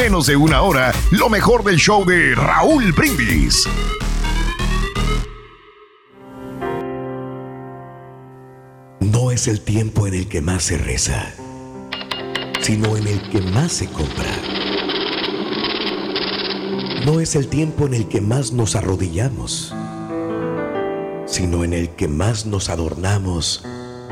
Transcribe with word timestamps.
menos 0.00 0.26
de 0.26 0.34
una 0.34 0.62
hora 0.62 0.94
lo 1.10 1.28
mejor 1.28 1.62
del 1.62 1.76
show 1.76 2.06
de 2.06 2.34
Raúl 2.34 2.90
Brindis. 2.92 3.68
No 9.00 9.30
es 9.30 9.46
el 9.46 9.60
tiempo 9.60 10.06
en 10.06 10.14
el 10.14 10.26
que 10.26 10.40
más 10.40 10.62
se 10.62 10.78
reza, 10.78 11.34
sino 12.62 12.96
en 12.96 13.08
el 13.08 13.28
que 13.28 13.42
más 13.42 13.72
se 13.72 13.88
compra. 13.88 14.34
No 17.04 17.20
es 17.20 17.36
el 17.36 17.48
tiempo 17.48 17.84
en 17.84 17.92
el 17.92 18.08
que 18.08 18.22
más 18.22 18.52
nos 18.52 18.76
arrodillamos 18.76 19.74
sino 21.26 21.62
en 21.62 21.72
el 21.72 21.90
que 21.90 22.08
más 22.08 22.44
nos 22.44 22.70
adornamos 22.70 23.64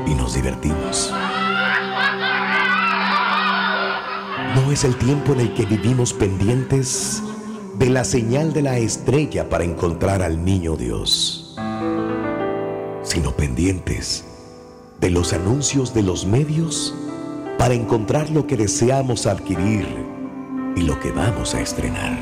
y 0.07 0.13
nos 0.13 0.35
divertimos. 0.35 1.11
No 4.55 4.71
es 4.71 4.83
el 4.83 4.95
tiempo 4.95 5.33
en 5.33 5.41
el 5.41 5.53
que 5.53 5.65
vivimos 5.65 6.13
pendientes 6.13 7.21
de 7.77 7.89
la 7.89 8.03
señal 8.03 8.51
de 8.51 8.61
la 8.61 8.77
estrella 8.77 9.47
para 9.47 9.63
encontrar 9.63 10.21
al 10.21 10.43
niño 10.43 10.75
Dios, 10.75 11.55
sino 13.03 13.31
pendientes 13.31 14.25
de 14.99 15.11
los 15.11 15.33
anuncios 15.33 15.93
de 15.93 16.03
los 16.03 16.25
medios 16.25 16.93
para 17.57 17.73
encontrar 17.73 18.29
lo 18.31 18.47
que 18.47 18.57
deseamos 18.57 19.27
adquirir 19.27 19.87
y 20.75 20.81
lo 20.81 20.99
que 20.99 21.11
vamos 21.11 21.55
a 21.55 21.61
estrenar. 21.61 22.17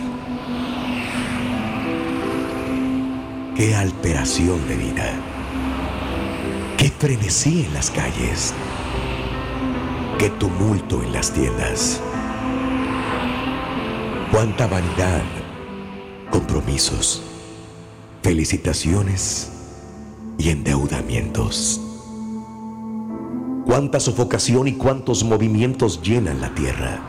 Qué 3.56 3.74
alteración 3.74 4.68
de 4.68 4.76
vida. 4.76 5.14
Qué 6.78 6.90
frenesí 6.92 7.66
en 7.66 7.74
las 7.74 7.90
calles. 7.90 8.54
Qué 10.20 10.30
tumulto 10.30 11.02
en 11.02 11.14
las 11.14 11.32
tiendas. 11.32 12.02
Cuánta 14.38 14.68
vanidad, 14.68 15.24
compromisos, 16.30 17.24
felicitaciones 18.22 19.52
y 20.38 20.52
endeudamientos. 20.52 21.82
Cuánta 23.66 24.00
sofocación 24.00 24.68
y 24.68 24.74
cuántos 24.74 25.24
movimientos 25.24 26.04
llenan 26.04 26.40
la 26.40 26.54
tierra. 26.54 27.00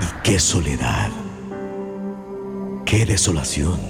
Y 0.00 0.22
qué 0.22 0.38
soledad. 0.38 1.10
Qué 2.84 3.04
desolación 3.04 3.80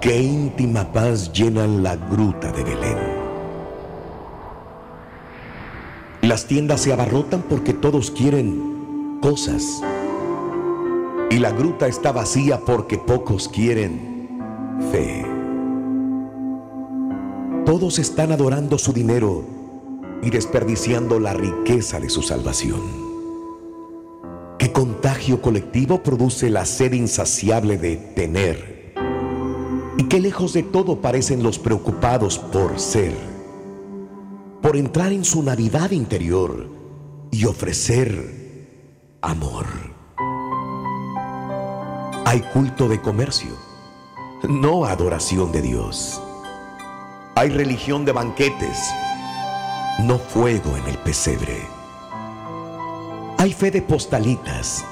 Qué 0.00 0.20
íntima 0.20 0.92
paz 0.92 1.32
llenan 1.32 1.84
la 1.84 1.94
gruta 1.94 2.50
de 2.50 2.64
Belén. 2.64 2.98
Las 6.22 6.46
tiendas 6.48 6.80
se 6.80 6.92
abarrotan 6.92 7.42
porque 7.42 7.74
todos 7.74 8.10
quieren 8.10 9.18
cosas. 9.22 9.84
Y 11.30 11.38
la 11.38 11.50
gruta 11.50 11.86
está 11.86 12.10
vacía 12.10 12.60
porque 12.64 12.96
pocos 12.96 13.48
quieren 13.48 14.38
fe. 14.90 15.26
Todos 17.66 17.98
están 17.98 18.32
adorando 18.32 18.78
su 18.78 18.94
dinero 18.94 19.44
y 20.22 20.30
desperdiciando 20.30 21.20
la 21.20 21.34
riqueza 21.34 22.00
de 22.00 22.08
su 22.08 22.22
salvación. 22.22 22.80
¿Qué 24.58 24.72
contagio 24.72 25.42
colectivo 25.42 26.02
produce 26.02 26.48
la 26.48 26.64
sed 26.64 26.94
insaciable 26.94 27.76
de 27.76 27.96
tener? 27.96 28.94
Y 29.98 30.04
qué 30.04 30.20
lejos 30.20 30.54
de 30.54 30.62
todo 30.62 31.02
parecen 31.02 31.42
los 31.42 31.58
preocupados 31.58 32.38
por 32.38 32.80
ser, 32.80 33.12
por 34.62 34.76
entrar 34.76 35.12
en 35.12 35.24
su 35.24 35.42
Navidad 35.42 35.90
interior 35.90 36.68
y 37.30 37.44
ofrecer 37.44 39.18
amor. 39.20 39.87
Hay 42.28 42.42
culto 42.42 42.88
de 42.88 43.00
comercio, 43.00 43.56
no 44.46 44.84
adoración 44.84 45.50
de 45.50 45.62
Dios. 45.62 46.20
Hay 47.34 47.48
religión 47.48 48.04
de 48.04 48.12
banquetes, 48.12 48.90
no 50.00 50.18
fuego 50.18 50.76
en 50.76 50.86
el 50.88 50.98
pesebre. 50.98 51.66
Hay 53.38 53.54
fe 53.54 53.70
de 53.70 53.80
postalitas, 53.80 54.84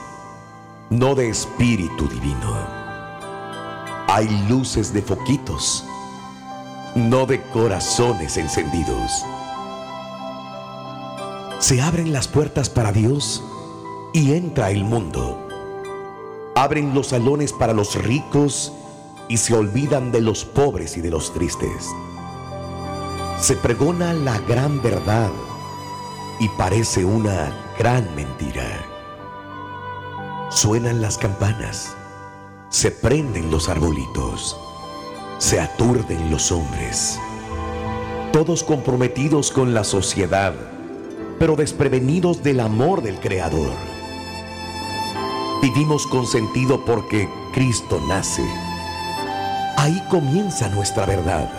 no 0.89 1.15
de 1.15 1.29
espíritu 1.29 2.09
divino. 2.09 2.57
Hay 4.09 4.29
luces 4.49 4.95
de 4.95 5.03
foquitos, 5.03 5.85
no 6.95 7.27
de 7.27 7.43
corazones 7.51 8.39
encendidos. 8.39 9.27
Se 11.59 11.83
abren 11.83 12.15
las 12.15 12.29
puertas 12.29 12.71
para 12.71 12.93
Dios 12.93 13.45
y 14.15 14.33
entra 14.33 14.71
el 14.71 14.85
mundo. 14.85 15.46
Abren 16.57 16.93
los 16.95 17.09
salones 17.09 17.53
para 17.53 17.73
los 17.73 17.95
ricos 18.03 18.73
y 19.29 19.37
se 19.37 19.55
olvidan 19.55 20.11
de 20.11 20.21
los 20.21 20.45
pobres 20.45 20.97
y 20.97 21.01
de 21.01 21.11
los 21.11 21.33
tristes. 21.33 21.87
Se 23.39 23.55
pregona 23.55 24.13
la 24.13 24.39
gran 24.41 24.83
verdad 24.83 25.31
y 26.41 26.49
parece 26.49 27.05
una 27.05 27.53
gran 27.79 28.13
mentira. 28.17 28.85
Suenan 30.51 31.01
las 31.01 31.17
campanas 31.17 31.97
se 32.69 32.91
prenden 32.91 33.51
los 33.51 33.69
arbolitos, 33.69 34.59
se 35.39 35.61
aturden 35.61 36.31
los 36.31 36.51
hombres, 36.53 37.19
todos 38.33 38.65
comprometidos 38.65 39.51
con 39.51 39.73
la 39.73 39.85
sociedad, 39.85 40.53
pero 41.39 41.57
desprevenidos 41.57 42.43
del 42.43 42.61
amor 42.61 43.03
del 43.03 43.21
Creador. 43.21 43.96
Vivimos 45.63 46.07
con 46.07 46.27
sentido 46.27 46.85
porque 46.85 47.29
Cristo 47.53 47.99
nace. 48.07 48.45
Ahí 49.79 50.03
comienza 50.11 50.69
nuestra 50.69 51.07
verdad. 51.07 51.51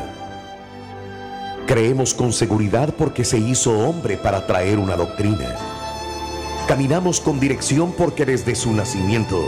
Creemos 1.66 2.14
con 2.14 2.32
seguridad 2.32 2.94
porque 2.96 3.26
se 3.26 3.40
hizo 3.40 3.72
hombre 3.72 4.16
para 4.18 4.46
traer 4.46 4.78
una 4.78 4.96
doctrina. 4.96 5.56
Caminamos 6.68 7.20
con 7.20 7.40
dirección 7.40 7.92
porque 7.92 8.26
desde 8.26 8.56
su 8.56 8.72
nacimiento 8.72 9.42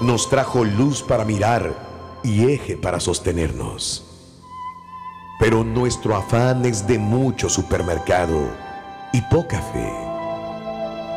nos 0.00 0.30
trajo 0.30 0.64
luz 0.64 1.02
para 1.02 1.24
mirar 1.24 1.74
y 2.22 2.44
eje 2.44 2.76
para 2.76 3.00
sostenernos. 3.00 4.04
Pero 5.40 5.64
nuestro 5.64 6.16
afán 6.16 6.64
es 6.64 6.86
de 6.86 6.98
mucho 6.98 7.48
supermercado 7.48 8.40
y 9.12 9.20
poca 9.22 9.60
fe, 9.60 9.92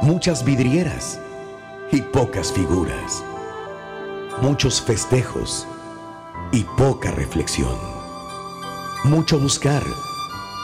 muchas 0.02 0.44
vidrieras 0.44 1.20
y 1.92 2.02
pocas 2.02 2.52
figuras, 2.52 3.24
muchos 4.42 4.82
festejos 4.82 5.68
y 6.52 6.64
poca 6.78 7.12
reflexión, 7.12 7.78
mucho 9.04 9.40
buscar 9.40 9.84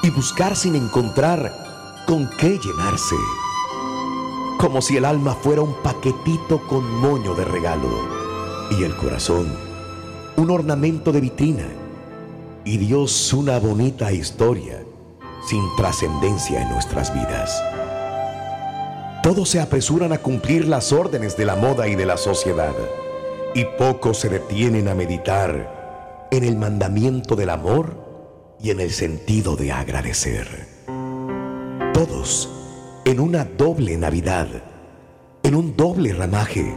y 0.03 0.09
buscar 0.09 0.55
sin 0.55 0.75
encontrar 0.75 2.03
con 2.07 2.29
qué 2.37 2.57
llenarse. 2.57 3.15
Como 4.57 4.81
si 4.81 4.97
el 4.97 5.05
alma 5.05 5.35
fuera 5.35 5.61
un 5.61 5.73
paquetito 5.83 6.67
con 6.67 6.83
moño 6.99 7.33
de 7.35 7.45
regalo 7.45 7.89
y 8.71 8.83
el 8.83 8.95
corazón 8.97 9.69
un 10.39 10.51
ornamento 10.51 11.11
de 11.11 11.19
vitrina 11.19 11.67
y 12.63 12.77
Dios 12.77 13.33
una 13.33 13.59
bonita 13.59 14.11
historia 14.13 14.81
sin 15.45 15.61
trascendencia 15.75 16.61
en 16.61 16.69
nuestras 16.69 17.13
vidas. 17.13 17.61
Todos 19.21 19.49
se 19.49 19.59
apresuran 19.59 20.13
a 20.13 20.19
cumplir 20.19 20.67
las 20.67 20.93
órdenes 20.93 21.35
de 21.35 21.45
la 21.45 21.55
moda 21.55 21.87
y 21.87 21.95
de 21.95 22.05
la 22.05 22.15
sociedad 22.15 22.73
y 23.53 23.65
pocos 23.65 24.19
se 24.19 24.29
detienen 24.29 24.87
a 24.87 24.95
meditar 24.95 26.27
en 26.31 26.43
el 26.43 26.55
mandamiento 26.55 27.35
del 27.35 27.49
amor 27.49 28.55
y 28.61 28.69
en 28.69 28.79
el 28.79 28.91
sentido 28.91 29.55
de 29.55 29.71
agradecer. 29.71 30.67
Todos 31.93 32.49
en 33.05 33.19
una 33.19 33.43
doble 33.43 33.97
Navidad, 33.97 34.47
en 35.43 35.55
un 35.55 35.75
doble 35.75 36.13
ramaje, 36.13 36.73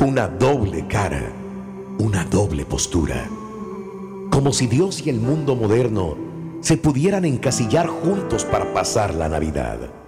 una 0.00 0.28
doble 0.28 0.86
cara, 0.86 1.22
una 1.98 2.24
doble 2.24 2.64
postura. 2.66 3.28
Como 4.30 4.52
si 4.52 4.68
Dios 4.68 5.04
y 5.04 5.10
el 5.10 5.20
mundo 5.20 5.56
moderno 5.56 6.16
se 6.60 6.76
pudieran 6.76 7.24
encasillar 7.24 7.88
juntos 7.88 8.44
para 8.44 8.72
pasar 8.72 9.14
la 9.14 9.28
Navidad. 9.28 10.03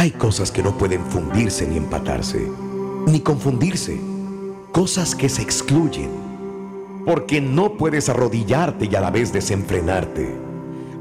Hay 0.00 0.12
cosas 0.12 0.50
que 0.50 0.62
no 0.62 0.78
pueden 0.78 1.04
fundirse 1.04 1.66
ni 1.66 1.76
empatarse, 1.76 2.50
ni 3.06 3.20
confundirse, 3.20 4.00
cosas 4.72 5.14
que 5.14 5.28
se 5.28 5.42
excluyen, 5.42 6.08
porque 7.04 7.42
no 7.42 7.76
puedes 7.76 8.08
arrodillarte 8.08 8.88
y 8.90 8.94
a 8.94 9.02
la 9.02 9.10
vez 9.10 9.30
desenfrenarte. 9.30 10.34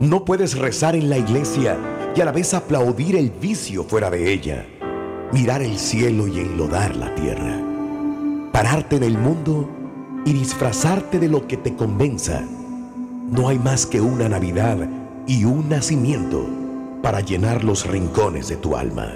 No 0.02 0.26
puedes 0.26 0.58
rezar 0.58 0.98
en 0.98 1.10
la 1.10 1.18
iglesia 1.18 1.78
y 2.14 2.20
a 2.20 2.26
la 2.26 2.34
vez 2.34 2.54
aplaudir 2.54 3.16
el 3.16 3.30
vicio 3.30 3.86
fuera 3.86 4.10
de 4.10 4.34
ella, 4.34 4.68
mirar 5.32 5.62
el 5.62 5.80
cielo 5.80 6.28
y 6.28 6.42
enlodar 6.42 6.98
la 6.98 7.16
tierra, 7.16 7.58
pararte 8.52 8.98
en 8.98 9.04
el 9.04 9.18
mundo 9.18 9.70
y 10.26 10.34
disfrazarte 10.34 11.20
de 11.20 11.30
lo 11.30 11.48
que 11.48 11.56
te 11.56 11.74
convenza. 11.74 12.42
No 13.32 13.48
hay 13.48 13.60
más 13.60 13.86
que 13.86 14.02
una 14.02 14.28
Navidad 14.28 14.90
y 15.26 15.46
un 15.46 15.70
nacimiento 15.70 16.59
para 17.02 17.22
llenar 17.22 17.64
los 17.64 17.86
rincones 17.86 18.48
de 18.50 18.58
tu 18.58 18.76
alma. 18.76 19.14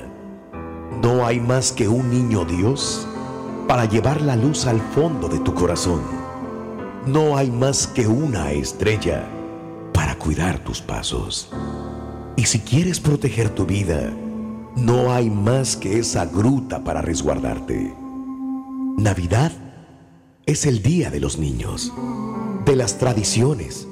No 1.01 1.25
hay 1.25 1.39
más 1.39 1.71
que 1.71 1.88
un 1.88 2.09
niño 2.09 2.45
Dios 2.45 3.07
para 3.68 3.85
llevar 3.85 4.21
la 4.21 4.35
luz 4.35 4.65
al 4.65 4.80
fondo 4.80 5.27
de 5.27 5.39
tu 5.39 5.53
corazón. 5.53 6.01
No 7.06 7.35
hay 7.35 7.51
más 7.51 7.88
que 7.88 8.07
una 8.07 8.51
estrella 8.51 9.25
para 9.94 10.15
cuidar 10.15 10.59
tus 10.59 10.81
pasos. 10.81 11.51
Y 12.35 12.45
si 12.45 12.59
quieres 12.59 13.00
proteger 13.00 13.50
tu 13.50 13.65
vida, 13.65 14.12
no 14.75 15.12
hay 15.12 15.30
más 15.30 15.75
que 15.75 16.00
esa 16.00 16.25
gruta 16.25 16.83
para 16.83 17.01
resguardarte. 17.01 17.94
Navidad 18.97 19.51
es 20.45 20.65
el 20.65 20.81
día 20.81 21.09
de 21.09 21.19
los 21.19 21.38
niños, 21.38 21.91
de 22.65 22.75
las 22.75 22.97
tradiciones, 22.97 23.88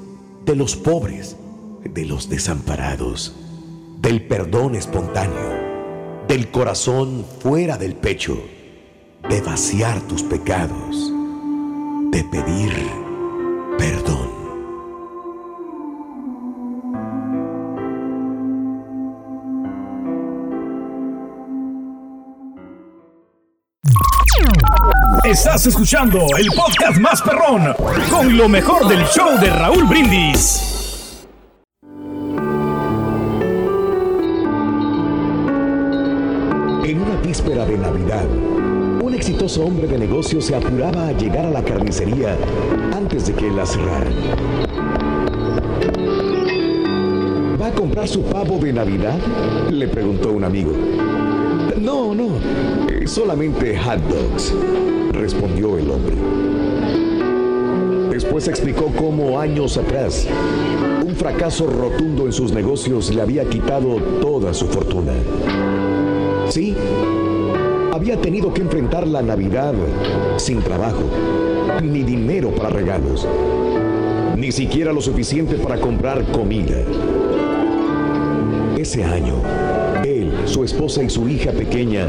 de 0.46 0.56
los 0.56 0.76
pobres, 0.76 1.36
de 1.84 2.04
los 2.06 2.28
desamparados 2.28 3.36
del 4.02 4.20
perdón 4.26 4.74
espontáneo, 4.74 6.26
del 6.26 6.50
corazón 6.50 7.24
fuera 7.38 7.78
del 7.78 7.94
pecho, 7.94 8.36
de 9.28 9.40
vaciar 9.40 10.00
tus 10.00 10.24
pecados, 10.24 11.12
de 12.10 12.24
pedir 12.24 12.72
perdón. 13.78 14.28
Estás 25.22 25.66
escuchando 25.68 26.26
el 26.36 26.48
podcast 26.48 26.98
más 26.98 27.22
perrón 27.22 27.72
con 28.10 28.36
lo 28.36 28.48
mejor 28.48 28.88
del 28.88 29.04
show 29.06 29.38
de 29.38 29.48
Raúl 29.48 29.84
Brindis. 29.84 30.71
Navidad, 37.76 38.26
un 39.02 39.14
exitoso 39.14 39.64
hombre 39.64 39.86
de 39.86 39.98
negocios 39.98 40.44
se 40.44 40.54
apuraba 40.54 41.08
a 41.08 41.12
llegar 41.12 41.46
a 41.46 41.50
la 41.50 41.62
carnicería 41.62 42.36
antes 42.94 43.26
de 43.26 43.32
que 43.34 43.50
la 43.50 43.66
cerraran. 43.66 44.12
¿Va 47.60 47.66
a 47.68 47.72
comprar 47.72 48.08
su 48.08 48.22
pavo 48.22 48.58
de 48.58 48.72
Navidad? 48.72 49.18
Le 49.70 49.88
preguntó 49.88 50.32
un 50.32 50.44
amigo. 50.44 50.72
No, 51.80 52.14
no, 52.14 52.28
solamente 53.06 53.76
hot 53.78 54.00
dogs, 54.08 54.54
respondió 55.12 55.78
el 55.78 55.90
hombre. 55.90 56.16
Después 58.10 58.46
explicó 58.48 58.92
cómo 58.96 59.40
años 59.40 59.76
atrás 59.76 60.26
un 61.04 61.14
fracaso 61.16 61.66
rotundo 61.66 62.26
en 62.26 62.32
sus 62.32 62.52
negocios 62.52 63.14
le 63.14 63.22
había 63.22 63.44
quitado 63.44 63.96
toda 64.20 64.54
su 64.54 64.66
fortuna. 64.66 65.12
Sí, 66.48 66.76
había 68.02 68.20
tenido 68.20 68.52
que 68.52 68.62
enfrentar 68.62 69.06
la 69.06 69.22
Navidad 69.22 69.74
sin 70.36 70.60
trabajo, 70.60 71.04
ni 71.84 72.02
dinero 72.02 72.52
para 72.52 72.68
regalos, 72.68 73.28
ni 74.36 74.50
siquiera 74.50 74.92
lo 74.92 75.00
suficiente 75.00 75.54
para 75.54 75.80
comprar 75.80 76.24
comida. 76.32 76.82
Ese 78.76 79.04
año, 79.04 79.36
él, 80.04 80.32
su 80.46 80.64
esposa 80.64 81.04
y 81.04 81.10
su 81.10 81.28
hija 81.28 81.52
pequeña 81.52 82.08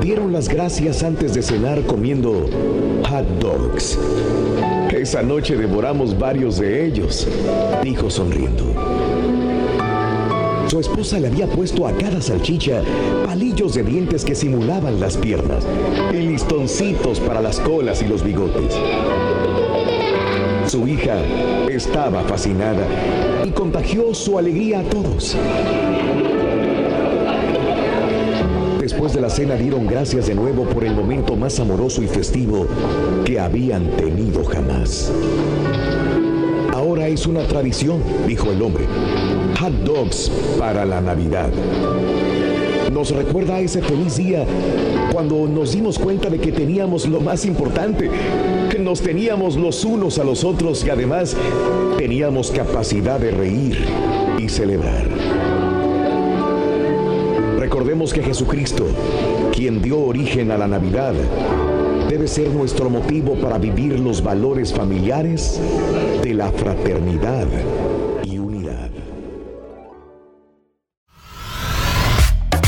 dieron 0.00 0.32
las 0.32 0.48
gracias 0.48 1.02
antes 1.02 1.34
de 1.34 1.42
cenar 1.42 1.82
comiendo 1.82 2.48
hot 3.06 3.26
dogs. 3.38 3.98
Esa 4.96 5.20
noche 5.20 5.58
devoramos 5.58 6.18
varios 6.18 6.58
de 6.58 6.86
ellos, 6.86 7.28
dijo 7.82 8.08
sonriendo. 8.08 9.43
Su 10.66 10.80
esposa 10.80 11.20
le 11.20 11.28
había 11.28 11.46
puesto 11.46 11.86
a 11.86 11.92
cada 11.92 12.20
salchicha 12.20 12.82
palillos 13.26 13.74
de 13.74 13.82
dientes 13.82 14.24
que 14.24 14.34
simulaban 14.34 14.98
las 14.98 15.16
piernas 15.16 15.66
y 16.12 16.16
listoncitos 16.16 17.20
para 17.20 17.40
las 17.40 17.60
colas 17.60 18.02
y 18.02 18.06
los 18.06 18.24
bigotes. 18.24 18.74
Su 20.66 20.88
hija 20.88 21.16
estaba 21.68 22.22
fascinada 22.22 22.86
y 23.44 23.50
contagió 23.50 24.14
su 24.14 24.38
alegría 24.38 24.80
a 24.80 24.82
todos. 24.84 25.36
Después 28.80 29.12
de 29.12 29.20
la 29.20 29.30
cena 29.30 29.54
dieron 29.54 29.86
gracias 29.86 30.26
de 30.26 30.34
nuevo 30.34 30.64
por 30.64 30.84
el 30.84 30.94
momento 30.94 31.36
más 31.36 31.60
amoroso 31.60 32.02
y 32.02 32.06
festivo 32.06 32.66
que 33.24 33.38
habían 33.38 33.90
tenido 33.96 34.44
jamás. 34.44 35.12
Es 37.06 37.26
una 37.26 37.46
tradición, 37.46 38.02
dijo 38.26 38.50
el 38.50 38.62
hombre 38.62 38.86
hot 39.60 39.72
dogs 39.84 40.30
para 40.58 40.84
la 40.84 41.00
Navidad. 41.00 41.50
Nos 42.92 43.10
recuerda 43.10 43.56
a 43.56 43.60
ese 43.60 43.80
feliz 43.82 44.16
día 44.16 44.44
cuando 45.12 45.46
nos 45.46 45.72
dimos 45.72 45.98
cuenta 45.98 46.28
de 46.28 46.38
que 46.38 46.52
teníamos 46.52 47.06
lo 47.06 47.20
más 47.20 47.44
importante, 47.44 48.10
que 48.70 48.78
nos 48.78 49.00
teníamos 49.00 49.56
los 49.56 49.84
unos 49.84 50.18
a 50.18 50.24
los 50.24 50.44
otros 50.44 50.84
y 50.84 50.90
además 50.90 51.36
teníamos 51.96 52.50
capacidad 52.50 53.18
de 53.20 53.30
reír 53.30 53.78
y 54.38 54.48
celebrar. 54.48 55.06
Recordemos 57.58 58.12
que 58.12 58.22
Jesucristo, 58.22 58.86
quien 59.52 59.80
dio 59.80 60.00
origen 60.00 60.50
a 60.50 60.58
la 60.58 60.68
Navidad, 60.68 61.14
debe 62.08 62.28
ser 62.28 62.50
nuestro 62.50 62.90
motivo 62.90 63.34
para 63.34 63.58
vivir 63.58 63.98
los 63.98 64.22
valores 64.22 64.72
familiares 64.72 65.60
de 66.22 66.34
la 66.34 66.50
fraternidad 66.52 67.46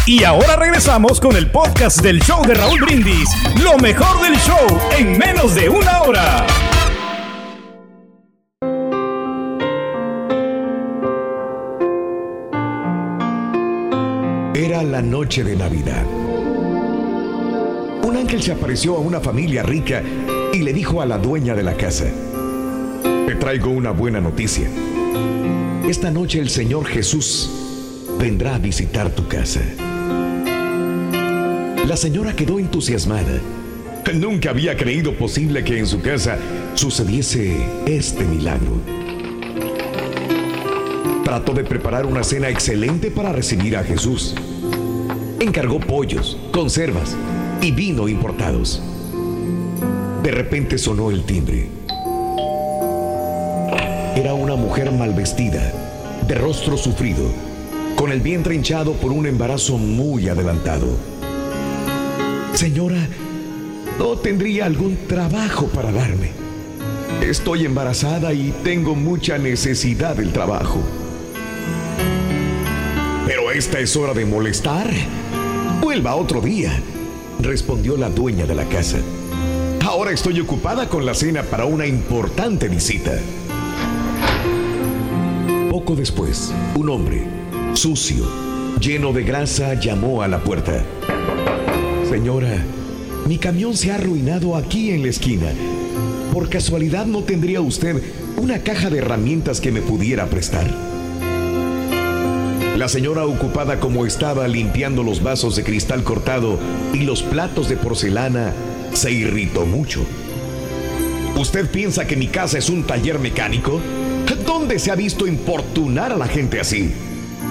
Y 0.09 0.23
ahora 0.23 0.55
regresamos 0.55 1.21
con 1.21 1.35
el 1.35 1.51
podcast 1.51 2.01
del 2.01 2.21
show 2.21 2.41
de 2.47 2.55
Raúl 2.55 2.81
Brindis. 2.81 3.29
Lo 3.61 3.77
mejor 3.77 4.23
del 4.23 4.37
show 4.37 4.65
en 4.97 5.19
menos 5.19 5.57
de 5.57 5.69
una 5.69 6.03
hora. 6.03 6.47
Era 14.55 14.85
la 14.85 15.03
noche 15.03 15.43
de 15.43 15.57
Navidad. 15.57 16.16
Un 18.07 18.17
ángel 18.17 18.41
se 18.41 18.53
apareció 18.53 18.95
a 18.95 19.01
una 19.01 19.19
familia 19.19 19.65
rica 19.65 20.01
y 20.53 20.61
le 20.61 20.73
dijo 20.73 21.03
a 21.03 21.07
la 21.07 21.19
dueña 21.19 21.57
de 21.57 21.65
la 21.65 21.77
casa, 21.77 22.05
te 23.03 23.35
traigo 23.35 23.71
una 23.71 23.91
buena 23.91 24.21
noticia. 24.21 24.69
Esta 25.89 26.13
noche 26.13 26.39
el 26.39 26.49
Señor 26.49 26.87
Jesús 26.87 27.51
vendrá 28.17 28.55
a 28.55 28.59
visitar 28.61 29.11
tu 29.11 29.27
casa. 29.27 29.61
La 31.85 31.97
señora 31.97 32.37
quedó 32.37 32.61
entusiasmada. 32.61 33.41
Nunca 34.15 34.51
había 34.51 34.77
creído 34.77 35.13
posible 35.19 35.65
que 35.65 35.77
en 35.77 35.89
su 35.89 36.01
casa 36.01 36.39
sucediese 36.75 37.57
este 37.87 38.25
milagro. 38.25 38.83
Trató 41.25 41.55
de 41.55 41.65
preparar 41.65 42.07
una 42.07 42.23
cena 42.23 42.51
excelente 42.51 43.11
para 43.11 43.33
recibir 43.33 43.77
a 43.77 43.83
Jesús. 43.83 44.37
Encargó 45.41 45.81
pollos, 45.81 46.39
conservas 46.53 47.17
y 47.61 47.71
vino 47.71 48.09
importados. 48.09 48.83
De 50.23 50.31
repente 50.31 50.79
sonó 50.79 51.11
el 51.11 51.25
timbre. 51.25 51.69
Era 54.17 54.35
una 54.35 54.57
mujer 54.57 54.91
mal 54.93 55.15
vestida, 55.15 55.73
de 56.27 56.35
rostro 56.35 56.77
sufrido, 56.77 57.31
con 57.95 58.11
el 58.11 58.21
vientre 58.21 58.55
hinchado 58.55 58.95
por 58.95 59.13
un 59.13 59.27
embarazo 59.27 59.79
muy 59.79 60.29
adelantado. 60.29 60.89
Señora, 62.55 63.07
no 63.99 64.17
tendría 64.17 64.67
algún 64.67 64.97
trabajo 65.07 65.67
para 65.67 65.93
darme. 65.93 66.31
Estoy 67.23 67.65
embarazada 67.65 68.33
y 68.33 68.53
tengo 68.63 68.95
mucha 68.95 69.39
necesidad 69.39 70.17
del 70.17 70.33
trabajo. 70.33 70.81
Pero 73.27 73.51
esta 73.51 73.81
es 73.81 73.97
hora 73.97 74.15
de 74.15 74.25
molestar. 74.25 74.89
Vuelva 75.81 76.15
otro 76.15 76.41
día, 76.41 76.81
respondió 77.41 77.97
la 77.97 78.09
dueña 78.11 78.47
de 78.47 78.55
la 78.55 78.65
casa. 78.65 78.99
Ahora 79.85 80.13
estoy 80.13 80.41
ocupada 80.41 80.89
con 80.89 81.07
la 81.07 81.15
cena 81.15 81.43
para 81.43 81.65
una 81.65 81.87
importante 81.87 82.69
visita. 82.69 83.13
Poco 85.71 85.95
después, 85.95 86.53
un 86.75 86.89
hombre, 86.91 87.23
sucio, 87.75 88.27
lleno 88.81 89.13
de 89.13 89.23
grasa, 89.23 89.75
llamó 89.75 90.23
a 90.23 90.29
la 90.29 90.43
puerta. 90.43 90.85
Señora, 92.09 92.65
mi 93.27 93.39
camión 93.39 93.77
se 93.77 93.93
ha 93.93 93.97
arruinado 93.97 94.57
aquí 94.57 94.91
en 94.91 95.03
la 95.03 95.09
esquina. 95.09 95.49
¿Por 96.33 96.49
casualidad 96.49 97.07
no 97.07 97.23
tendría 97.23 97.61
usted 97.61 98.03
una 98.37 98.59
caja 98.61 98.91
de 98.91 98.99
herramientas 98.99 99.61
que 99.61 99.73
me 99.73 99.83
pudiera 99.83 100.27
prestar? 100.27 100.96
La 102.77 102.91
señora 102.91 103.25
ocupada 103.25 103.81
como 103.81 104.05
estaba 104.05 104.47
limpiando 104.47 105.03
los 105.03 105.23
vasos 105.23 105.57
de 105.57 105.65
cristal 105.65 106.05
cortado 106.05 106.59
y 106.93 107.05
los 107.05 107.23
platos 107.23 107.71
de 107.71 107.77
porcelana, 107.79 108.53
se 108.93 109.11
irritó 109.11 109.65
mucho. 109.65 110.05
¿Usted 111.39 111.71
piensa 111.71 112.07
que 112.07 112.17
mi 112.17 112.29
casa 112.29 112.59
es 112.59 112.69
un 112.69 112.85
taller 112.85 113.19
mecánico? 113.19 113.81
¿Dónde 114.47 114.79
se 114.79 114.91
ha 114.91 114.95
visto 114.95 115.27
importunar 115.27 116.13
a 116.13 116.19
la 116.19 116.29
gente 116.29 116.61
así? 116.61 116.93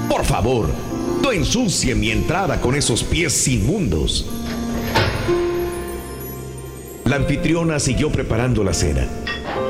Por 0.08 0.26
favor, 0.26 0.70
no 1.24 1.32
ensucie 1.32 1.96
mi 1.96 2.12
entrada 2.12 2.62
con 2.62 2.76
esos 2.76 3.04
pies 3.04 3.48
inmundos. 3.48 4.28
La 7.04 7.16
anfitriona 7.16 7.80
siguió 7.80 8.12
preparando 8.12 8.64
la 8.64 8.76
cena. 8.76 9.08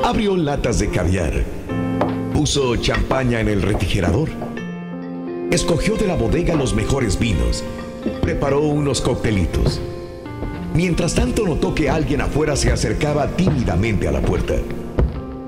Abrió 0.04 0.36
latas 0.36 0.78
de 0.78 0.90
caviar. 0.90 1.44
Puso 2.34 2.76
champaña 2.76 3.40
en 3.40 3.48
el 3.48 3.62
refrigerador. 3.62 4.28
Escogió 5.50 5.96
de 5.96 6.08
la 6.08 6.16
bodega 6.16 6.56
los 6.56 6.74
mejores 6.74 7.18
vinos. 7.18 7.62
Preparó 8.20 8.60
unos 8.60 9.00
coctelitos. 9.00 9.80
Mientras 10.74 11.14
tanto 11.14 11.46
notó 11.46 11.74
que 11.74 11.88
alguien 11.88 12.20
afuera 12.20 12.56
se 12.56 12.72
acercaba 12.72 13.28
tímidamente 13.28 14.08
a 14.08 14.12
la 14.12 14.20
puerta. 14.20 14.54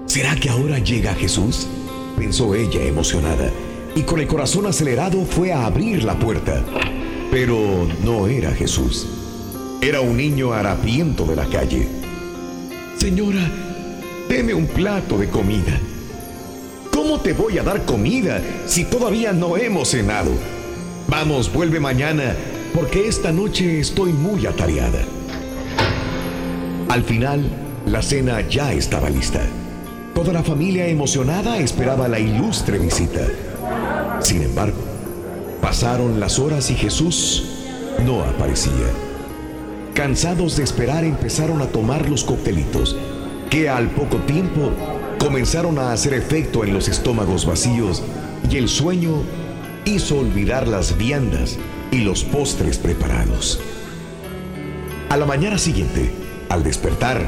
¿Será 0.07 0.37
que 0.37 0.51
ahora 0.51 0.79
llega 0.79 1.15
Jesús? 1.15 1.67
pensó 2.17 2.55
ella 2.55 2.83
emocionada, 2.83 3.51
y 3.95 4.03
con 4.03 4.19
el 4.19 4.27
corazón 4.27 4.67
acelerado 4.67 5.25
fue 5.25 5.53
a 5.53 5.67
abrir 5.67 6.03
la 6.05 6.19
puerta. 6.19 6.65
Pero 7.31 7.87
no 8.05 8.27
era 8.27 8.53
Jesús. 8.53 9.07
Era 9.81 10.01
un 10.01 10.17
niño 10.17 10.53
harapiento 10.53 11.25
de 11.27 11.37
la 11.37 11.47
calle. 11.47 11.89
Señora, 12.97 13.51
deme 14.29 14.55
un 14.55 14.67
plato 14.67 15.19
de 15.19 15.29
comida. 15.29 15.79
¿Cómo 17.09 17.23
te 17.23 17.33
voy 17.33 17.57
a 17.57 17.63
dar 17.63 17.87
comida 17.87 18.39
si 18.67 18.85
todavía 18.85 19.33
no 19.33 19.57
hemos 19.57 19.89
cenado? 19.89 20.31
Vamos, 21.07 21.51
vuelve 21.51 21.81
mañana, 21.81 22.37
porque 22.75 23.09
esta 23.09 23.33
noche 23.33 23.81
estoy 23.81 24.13
muy 24.13 24.45
atareada. 24.45 24.99
Al 26.91 27.03
final, 27.05 27.49
la 27.87 28.03
cena 28.03 28.47
ya 28.47 28.75
estaba 28.75 29.09
lista. 29.09 29.41
Toda 30.15 30.35
la 30.35 30.43
familia 30.43 30.87
emocionada 30.87 31.57
esperaba 31.57 32.09
la 32.09 32.19
ilustre 32.19 32.79
visita. 32.79 33.27
Sin 34.21 34.43
embargo, 34.43 34.83
pasaron 35.63 36.21
las 36.21 36.39
horas 36.39 36.71
y 36.71 36.75
Jesús 36.75 37.43
no 38.05 38.23
aparecía. 38.23 38.93
Cansados 39.95 40.59
de 40.59 40.65
esperar 40.65 41.05
empezaron 41.05 41.63
a 41.63 41.69
tomar 41.69 42.11
los 42.11 42.23
coctelitos, 42.23 42.99
que 43.49 43.71
al 43.71 43.89
poco 43.93 44.19
tiempo 44.19 44.73
comenzaron 45.19 45.79
a 45.79 45.93
hacer 45.93 46.15
efecto 46.15 46.65
en 46.65 46.73
los 46.73 46.89
estómagos 46.89 47.45
vacíos 47.45 48.03
y 48.51 48.57
el 48.57 48.69
sueño 48.69 49.23
hizo 49.85 50.19
olvidar 50.19 50.69
las 50.69 50.97
viandas 50.97 51.59
y 51.91 51.99
los 51.99 52.25
postres 52.25 52.79
preparados. 52.79 53.61
A 55.09 55.17
la 55.17 55.27
mañana 55.27 55.59
siguiente, 55.59 56.13
al 56.49 56.63
despertar, 56.63 57.25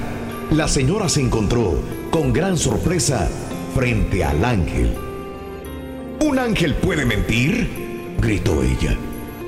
la 0.51 0.69
señora 0.69 1.09
se 1.09 1.21
encontró 1.21 1.83
con 2.11 2.33
gran 2.33 2.57
sorpresa 2.57 3.29
frente 3.75 4.25
al 4.25 4.45
ángel. 4.45 4.95
¿Un 6.21 6.39
ángel 6.39 6.75
puede 6.75 7.05
mentir? 7.05 8.15
gritó 8.19 8.63
ella. 8.63 8.97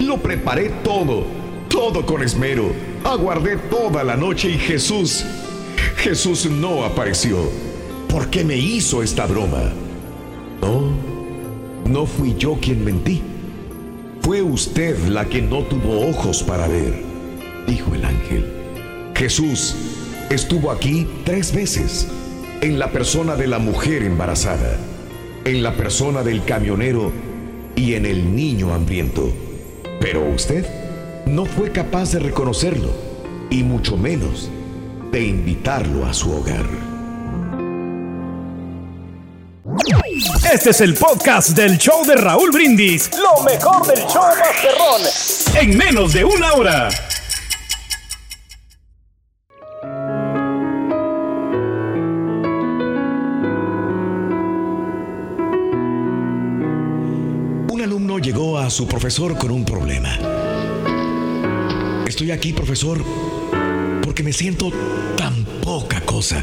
Lo 0.00 0.18
preparé 0.18 0.70
todo, 0.82 1.24
todo 1.68 2.04
con 2.06 2.22
esmero. 2.22 2.72
Aguardé 3.04 3.56
toda 3.56 4.02
la 4.02 4.16
noche 4.16 4.50
y 4.50 4.58
Jesús, 4.58 5.24
Jesús 5.96 6.46
no 6.46 6.84
apareció. 6.84 7.71
¿Por 8.12 8.28
qué 8.28 8.44
me 8.44 8.58
hizo 8.58 9.02
esta 9.02 9.24
broma? 9.24 9.72
No, 10.60 10.90
no 11.88 12.04
fui 12.04 12.34
yo 12.36 12.58
quien 12.60 12.84
mentí. 12.84 13.22
Fue 14.20 14.42
usted 14.42 14.98
la 15.08 15.24
que 15.24 15.40
no 15.40 15.62
tuvo 15.62 16.10
ojos 16.10 16.42
para 16.42 16.68
ver, 16.68 17.02
dijo 17.66 17.94
el 17.94 18.04
ángel. 18.04 18.52
Jesús 19.16 19.74
estuvo 20.28 20.70
aquí 20.70 21.08
tres 21.24 21.54
veces 21.54 22.06
en 22.60 22.78
la 22.78 22.92
persona 22.92 23.34
de 23.34 23.46
la 23.46 23.58
mujer 23.58 24.02
embarazada, 24.02 24.76
en 25.46 25.62
la 25.62 25.74
persona 25.74 26.22
del 26.22 26.44
camionero 26.44 27.10
y 27.76 27.94
en 27.94 28.04
el 28.04 28.36
niño 28.36 28.74
hambriento. 28.74 29.32
Pero 30.00 30.22
usted 30.28 30.66
no 31.24 31.46
fue 31.46 31.72
capaz 31.72 32.12
de 32.12 32.18
reconocerlo 32.18 32.90
y 33.48 33.62
mucho 33.62 33.96
menos 33.96 34.50
de 35.10 35.24
invitarlo 35.24 36.04
a 36.04 36.12
su 36.12 36.30
hogar. 36.30 36.91
Este 40.52 40.70
es 40.70 40.80
el 40.80 40.94
podcast 40.94 41.50
del 41.50 41.78
show 41.78 42.04
de 42.04 42.14
Raúl 42.14 42.50
Brindis. 42.50 43.10
Lo 43.16 43.42
mejor 43.42 43.86
del 43.86 44.04
show 44.06 44.22
Masterrón. 44.38 45.02
En 45.54 45.76
menos 45.76 46.12
de 46.12 46.24
una 46.24 46.52
hora. 46.52 46.88
su 58.72 58.86
profesor 58.86 59.36
con 59.36 59.50
un 59.50 59.66
problema. 59.66 60.16
Estoy 62.06 62.30
aquí, 62.30 62.54
profesor, 62.54 63.04
porque 64.02 64.22
me 64.22 64.32
siento 64.32 64.70
tan 65.16 65.44
poca 65.62 66.00
cosa. 66.00 66.42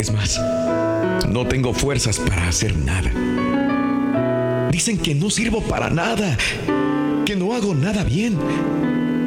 Es 0.00 0.10
más, 0.12 0.40
no 1.28 1.46
tengo 1.46 1.72
fuerzas 1.72 2.18
para 2.18 2.48
hacer 2.48 2.76
nada. 2.76 3.10
Dicen 4.70 4.98
que 4.98 5.14
no 5.14 5.30
sirvo 5.30 5.62
para 5.62 5.90
nada, 5.90 6.36
que 7.24 7.36
no 7.36 7.54
hago 7.54 7.74
nada 7.74 8.04
bien, 8.04 8.38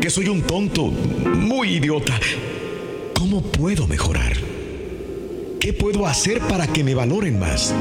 que 0.01 0.09
soy 0.09 0.29
un 0.29 0.41
tonto, 0.41 0.87
muy 0.87 1.75
idiota. 1.75 2.19
¿Cómo 3.17 3.41
puedo 3.41 3.87
mejorar? 3.87 4.33
¿Qué 5.59 5.73
puedo 5.73 6.05
hacer 6.05 6.39
para 6.41 6.67
que 6.67 6.83
me 6.83 6.93
valoren 6.93 7.39
más? 7.39 7.73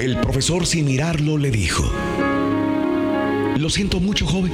El 0.00 0.16
profesor 0.18 0.66
sin 0.66 0.86
mirarlo 0.86 1.36
le 1.36 1.50
dijo, 1.50 1.84
lo 3.56 3.68
siento 3.68 4.00
mucho 4.00 4.26
joven, 4.26 4.50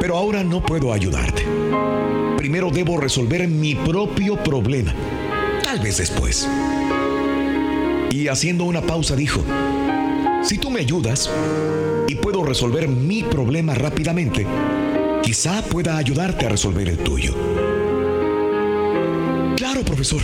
pero 0.00 0.16
ahora 0.16 0.44
no 0.44 0.62
puedo 0.62 0.92
ayudarte. 0.92 1.44
Primero 2.36 2.70
debo 2.70 2.98
resolver 2.98 3.46
mi 3.48 3.74
propio 3.74 4.36
problema, 4.42 4.94
tal 5.62 5.80
vez 5.80 5.98
después. 5.98 6.48
Y 8.10 8.28
haciendo 8.28 8.64
una 8.64 8.82
pausa 8.82 9.16
dijo, 9.16 9.42
si 10.42 10.58
tú 10.58 10.70
me 10.70 10.80
ayudas 10.80 11.30
y 12.08 12.14
puedo 12.14 12.44
resolver 12.44 12.88
mi 12.88 13.22
problema 13.22 13.74
rápidamente, 13.74 14.46
quizá 15.22 15.62
pueda 15.62 15.96
ayudarte 15.96 16.46
a 16.46 16.50
resolver 16.50 16.88
el 16.88 16.98
tuyo. 16.98 17.34
Claro, 19.56 19.82
profesor, 19.82 20.22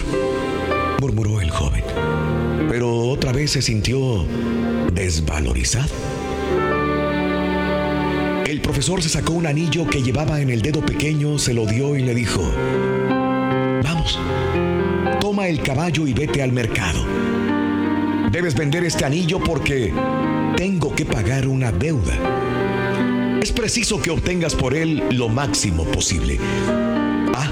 murmuró 1.01 1.41
el 1.41 1.51
joven 1.51 1.83
pero 2.73 2.91
otra 2.97 3.33
vez 3.33 3.51
se 3.51 3.61
sintió 3.61 4.25
desvalorizado. 4.95 5.91
Profesor 8.73 9.03
se 9.03 9.11
sacó 9.11 9.35
un 9.35 9.47
anillo 9.47 9.87
que 9.87 10.03
llevaba 10.03 10.41
en 10.41 10.49
el 10.49 10.63
dedo 10.63 10.81
pequeño, 10.81 11.37
se 11.37 11.53
lo 11.53 11.67
dio 11.67 11.95
y 11.95 12.01
le 12.01 12.15
dijo, 12.15 12.41
vamos, 13.85 14.19
toma 15.21 15.47
el 15.47 15.61
caballo 15.61 16.07
y 16.07 16.15
vete 16.15 16.43
al 16.43 16.53
mercado. 16.53 17.05
Debes 18.31 18.55
vender 18.55 18.83
este 18.85 19.05
anillo 19.05 19.41
porque 19.41 19.93
tengo 20.57 20.95
que 20.95 21.05
pagar 21.05 21.49
una 21.49 21.71
deuda. 21.71 22.15
Es 23.43 23.53
preciso 23.53 24.01
que 24.01 24.11
obtengas 24.11 24.55
por 24.55 24.73
él 24.73 25.03
lo 25.11 25.29
máximo 25.29 25.85
posible. 25.85 26.39
Ah, 27.35 27.51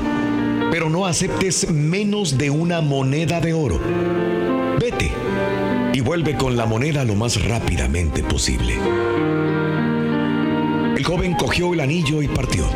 pero 0.70 0.88
no 0.88 1.04
aceptes 1.04 1.70
menos 1.70 2.38
de 2.38 2.48
una 2.48 2.80
moneda 2.80 3.42
de 3.42 3.52
oro 3.52 3.78
Vete 4.80 5.12
y 5.92 6.00
vuelve 6.00 6.38
con 6.38 6.56
la 6.56 6.64
moneda 6.64 7.04
lo 7.04 7.14
más 7.14 7.44
rápidamente 7.44 8.22
posible. 8.22 8.78
Joven 11.10 11.34
cogió 11.34 11.74
el 11.74 11.80
anillo 11.80 12.22
y 12.22 12.28
partió. 12.28 12.68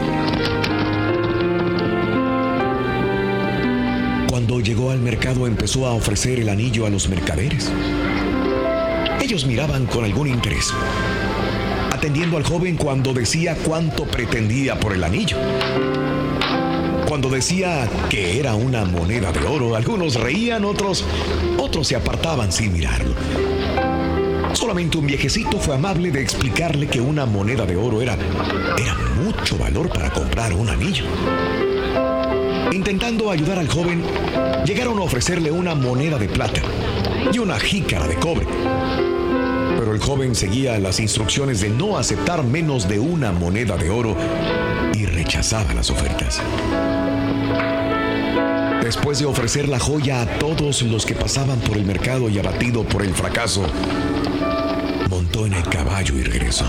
Cuando 4.29 4.59
llegó 4.59 4.91
al 4.91 4.99
mercado 4.99 5.47
empezó 5.47 5.87
a 5.87 5.93
ofrecer 5.93 6.41
el 6.41 6.49
anillo 6.49 6.85
a 6.85 6.91
los 6.91 7.09
mercaderes. 7.09 7.71
Ellos 9.23 9.47
miraban 9.47 9.87
con 9.87 10.05
algún 10.05 10.27
interés, 10.27 10.73
atendiendo 11.93 12.37
al 12.37 12.43
joven 12.43 12.75
cuando 12.77 13.15
decía 13.15 13.57
cuánto 13.65 14.05
pretendía 14.05 14.81
por 14.81 14.95
el 14.95 15.05
anillo. 15.05 15.37
Cuando 17.07 17.29
decía 17.29 17.89
que 18.11 18.41
era 18.41 18.57
una 18.57 18.85
moneda 18.85 19.31
de 19.31 19.47
oro, 19.47 19.77
algunos 19.77 20.17
reían, 20.17 20.65
otros, 20.65 21.05
otros 21.57 21.87
se 21.87 21.95
apartaban 21.95 22.51
sin 22.51 22.73
mirarlo. 22.73 23.15
Solamente 24.65 24.97
un 24.97 25.07
viejecito 25.07 25.59
fue 25.59 25.75
amable 25.75 26.11
de 26.11 26.23
explicarle 26.23 26.87
que 26.87 26.99
una 26.99 27.27
moneda 27.27 27.67
de 27.67 27.77
oro 27.77 28.01
era, 28.01 28.17
era 28.79 28.95
mucho 29.23 29.59
valor 29.59 29.91
para 29.91 30.09
comprar 30.09 30.55
un 30.55 30.71
anillo. 30.71 31.05
Intentando 32.73 33.31
ayudar 33.31 33.59
al 33.59 33.69
joven, 33.69 34.03
llegaron 34.65 34.99
a 35.01 35.03
ofrecerle 35.03 35.53
una 35.53 35.75
moneda 35.75 36.17
de 36.17 36.31
plata 36.31 36.63
y 37.31 37.39
una 37.41 37.61
jícara 37.61 38.09
de 38.09 38.15
cobre. 38.15 38.47
Pero 39.79 39.93
el 39.93 40.01
joven 40.01 40.35
seguía 40.35 40.79
las 40.79 40.99
instrucciones 40.99 41.61
de 41.61 41.69
no 41.69 41.99
aceptar 41.99 42.43
menos 42.43 42.89
de 42.89 42.99
una 42.99 43.33
moneda 43.33 43.77
de 43.77 43.91
oro 43.91 44.17
y 44.95 45.05
rechazaba 45.05 45.75
las 45.75 45.91
ofertas. 45.91 46.41
Después 48.83 49.19
de 49.19 49.27
ofrecer 49.27 49.69
la 49.69 49.79
joya 49.79 50.23
a 50.23 50.39
todos 50.39 50.81
los 50.83 51.05
que 51.05 51.15
pasaban 51.15 51.59
por 51.61 51.77
el 51.77 51.85
mercdo 51.85 52.31
y 52.31 52.39
abatido 52.39 52.85
por 52.85 53.03
el 53.03 53.15
fracaso, 53.15 53.67
en 55.43 55.53
el 55.53 55.65
caballo 55.65 56.17
y 56.17 56.23
regresó. 56.23 56.65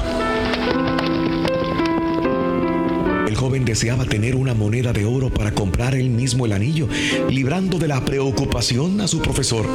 El 3.28 3.36
joven 3.36 3.64
deseaba 3.64 4.06
tener 4.06 4.36
una 4.36 4.56
moneda 4.56 4.92
de 4.92 5.06
oro 5.06 5.30
para 5.30 5.52
comprar 5.52 5.94
él 5.94 6.10
mismo 6.10 6.48
el 6.48 6.52
anillo, 6.52 6.88
librando 7.30 7.78
de 7.78 7.88
la 7.88 8.04
preocupación 8.04 9.00
a 9.02 9.08
su 9.08 9.22
profesor, 9.22 9.68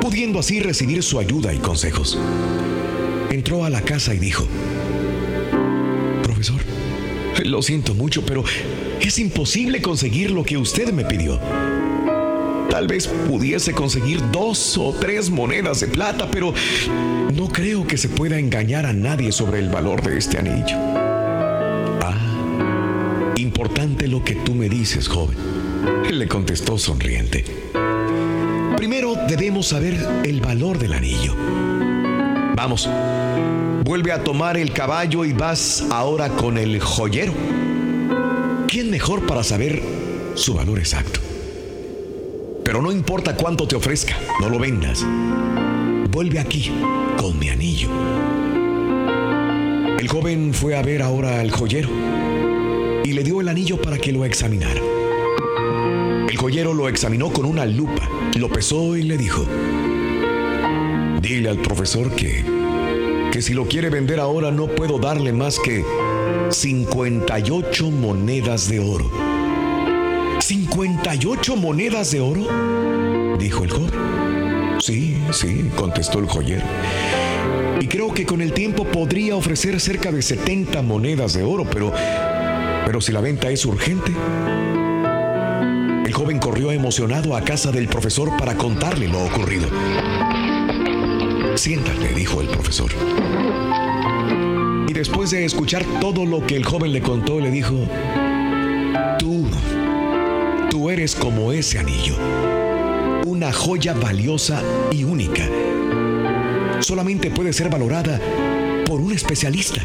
pudiendo 0.00 0.38
así 0.38 0.60
recibir 0.60 1.02
su 1.02 1.18
ayuda 1.18 1.52
y 1.52 1.58
consejos. 1.58 2.16
Entró 3.30 3.64
a 3.64 3.70
la 3.70 3.82
casa 3.82 4.14
y 4.14 4.18
dijo, 4.18 4.46
Profesor, 6.22 6.60
lo 7.44 7.62
siento 7.62 7.94
mucho, 7.94 8.24
pero 8.24 8.44
es 9.00 9.18
imposible 9.18 9.82
conseguir 9.82 10.30
lo 10.30 10.44
que 10.44 10.56
usted 10.56 10.92
me 10.92 11.04
pidió. 11.04 11.40
Tal 12.70 12.86
vez 12.86 13.08
pudiese 13.08 13.72
conseguir 13.72 14.22
dos 14.30 14.78
o 14.78 14.92
tres 14.92 15.28
monedas 15.28 15.80
de 15.80 15.88
plata, 15.88 16.30
pero 16.30 16.54
no 17.34 17.48
creo 17.48 17.84
que 17.84 17.98
se 17.98 18.08
pueda 18.08 18.38
engañar 18.38 18.86
a 18.86 18.92
nadie 18.92 19.32
sobre 19.32 19.58
el 19.58 19.68
valor 19.68 20.02
de 20.02 20.16
este 20.16 20.38
anillo. 20.38 20.76
Ah, 22.00 22.14
importante 23.36 24.06
lo 24.06 24.22
que 24.24 24.36
tú 24.36 24.54
me 24.54 24.68
dices, 24.68 25.08
joven, 25.08 25.36
le 26.10 26.28
contestó 26.28 26.78
sonriente. 26.78 27.44
Primero 28.76 29.14
debemos 29.28 29.66
saber 29.66 29.98
el 30.24 30.40
valor 30.40 30.78
del 30.78 30.92
anillo. 30.92 31.34
Vamos, 32.54 32.88
vuelve 33.84 34.12
a 34.12 34.22
tomar 34.22 34.56
el 34.56 34.72
caballo 34.72 35.24
y 35.24 35.32
vas 35.32 35.84
ahora 35.90 36.28
con 36.28 36.56
el 36.56 36.80
joyero. 36.80 37.34
¿Quién 38.68 38.90
mejor 38.90 39.26
para 39.26 39.42
saber 39.42 39.82
su 40.34 40.54
valor 40.54 40.78
exacto? 40.78 41.20
Pero 42.70 42.82
no 42.82 42.92
importa 42.92 43.34
cuánto 43.34 43.66
te 43.66 43.74
ofrezca, 43.74 44.16
no 44.40 44.48
lo 44.48 44.56
vendas. 44.56 45.04
Vuelve 46.12 46.38
aquí 46.38 46.70
con 47.18 47.36
mi 47.36 47.48
anillo. 47.48 47.88
El 49.98 50.06
joven 50.06 50.54
fue 50.54 50.76
a 50.76 50.82
ver 50.82 51.02
ahora 51.02 51.40
al 51.40 51.50
joyero 51.50 51.88
y 53.02 53.12
le 53.12 53.24
dio 53.24 53.40
el 53.40 53.48
anillo 53.48 53.82
para 53.82 53.98
que 53.98 54.12
lo 54.12 54.24
examinara. 54.24 54.80
El 56.28 56.36
joyero 56.36 56.72
lo 56.72 56.88
examinó 56.88 57.32
con 57.32 57.44
una 57.44 57.66
lupa, 57.66 58.08
lo 58.38 58.48
pesó 58.48 58.96
y 58.96 59.02
le 59.02 59.18
dijo, 59.18 59.44
dile 61.20 61.48
al 61.48 61.58
profesor 61.58 62.14
que, 62.14 62.44
que 63.32 63.42
si 63.42 63.52
lo 63.52 63.66
quiere 63.66 63.90
vender 63.90 64.20
ahora 64.20 64.52
no 64.52 64.68
puedo 64.68 65.00
darle 65.00 65.32
más 65.32 65.58
que 65.58 65.84
58 66.50 67.90
monedas 67.90 68.68
de 68.68 68.78
oro. 68.78 69.29
¿58 70.70 71.56
monedas 71.56 72.12
de 72.12 72.20
oro? 72.20 73.36
Dijo 73.38 73.64
el 73.64 73.70
joven. 73.70 73.90
Sí, 74.78 75.18
sí, 75.32 75.68
contestó 75.76 76.20
el 76.20 76.26
joyero. 76.26 76.64
Y 77.80 77.86
creo 77.88 78.14
que 78.14 78.24
con 78.24 78.40
el 78.40 78.52
tiempo 78.52 78.84
podría 78.84 79.34
ofrecer 79.34 79.80
cerca 79.80 80.12
de 80.12 80.22
70 80.22 80.80
monedas 80.82 81.34
de 81.34 81.42
oro, 81.42 81.64
pero, 81.64 81.92
pero 82.86 83.00
si 83.00 83.10
la 83.10 83.20
venta 83.20 83.50
es 83.50 83.64
urgente. 83.66 84.12
El 86.06 86.12
joven 86.12 86.38
corrió 86.38 86.70
emocionado 86.70 87.36
a 87.36 87.42
casa 87.42 87.72
del 87.72 87.88
profesor 87.88 88.36
para 88.36 88.56
contarle 88.56 89.08
lo 89.08 89.24
ocurrido. 89.24 89.68
Siéntate, 91.56 92.14
dijo 92.14 92.40
el 92.40 92.48
profesor. 92.48 92.90
Y 94.88 94.92
después 94.92 95.30
de 95.30 95.44
escuchar 95.44 95.84
todo 96.00 96.24
lo 96.24 96.46
que 96.46 96.56
el 96.56 96.64
joven 96.64 96.92
le 96.92 97.02
contó, 97.02 97.40
le 97.40 97.50
dijo, 97.50 97.74
tú, 99.18 99.46
tú 100.70 100.88
eres 100.88 101.16
como 101.16 101.52
ese 101.52 101.78
anillo, 101.78 102.14
una 103.26 103.52
joya 103.52 103.92
valiosa 103.92 104.62
y 104.92 105.02
única. 105.02 105.42
Solamente 106.80 107.30
puede 107.30 107.52
ser 107.52 107.68
valorada 107.68 108.20
por 108.86 109.00
un 109.00 109.12
especialista. 109.12 109.82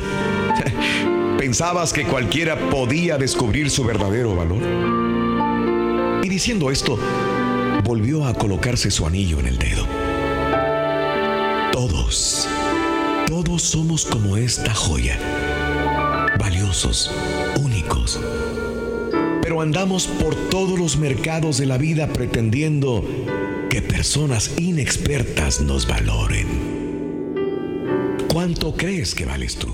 ¿Pensabas 1.39 1.91
que 1.91 2.05
cualquiera 2.05 2.69
podía 2.69 3.17
descubrir 3.17 3.69
su 3.69 3.83
verdadero 3.83 4.35
valor? 4.35 4.61
Y 6.23 6.29
diciendo 6.29 6.69
esto, 6.69 6.97
volvió 7.83 8.25
a 8.25 8.33
colocarse 8.35 8.91
su 8.91 9.05
anillo 9.07 9.39
en 9.39 9.47
el 9.47 9.57
dedo. 9.57 9.87
Todos, 11.73 12.47
todos 13.27 13.61
somos 13.63 14.05
como 14.05 14.37
esta 14.37 14.73
joya, 14.73 15.19
valiosos, 16.39 17.11
únicos. 17.59 18.19
Andamos 19.61 20.07
por 20.07 20.35
todos 20.49 20.77
los 20.77 20.97
mercados 20.97 21.57
de 21.57 21.65
la 21.65 21.77
vida 21.77 22.07
pretendiendo 22.07 23.03
que 23.69 23.81
personas 23.81 24.51
inexpertas 24.59 25.61
nos 25.61 25.87
valoren. 25.87 26.47
¿Cuánto 28.31 28.75
crees 28.75 29.15
que 29.15 29.25
vales 29.25 29.55
tú? 29.55 29.73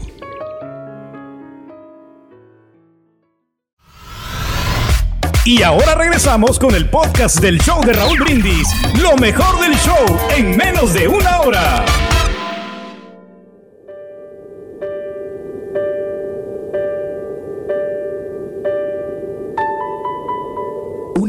Y 5.44 5.64
ahora 5.64 5.96
regresamos 5.96 6.60
con 6.60 6.76
el 6.76 6.90
podcast 6.90 7.40
del 7.40 7.60
show 7.60 7.84
de 7.84 7.94
Raúl 7.94 8.20
Brindis. 8.20 8.68
Lo 9.02 9.18
mejor 9.18 9.60
del 9.60 9.74
show 9.80 10.20
en 10.38 10.56
menos 10.56 10.94
de 10.94 11.08
una 11.08 11.42
hora. 11.42 11.86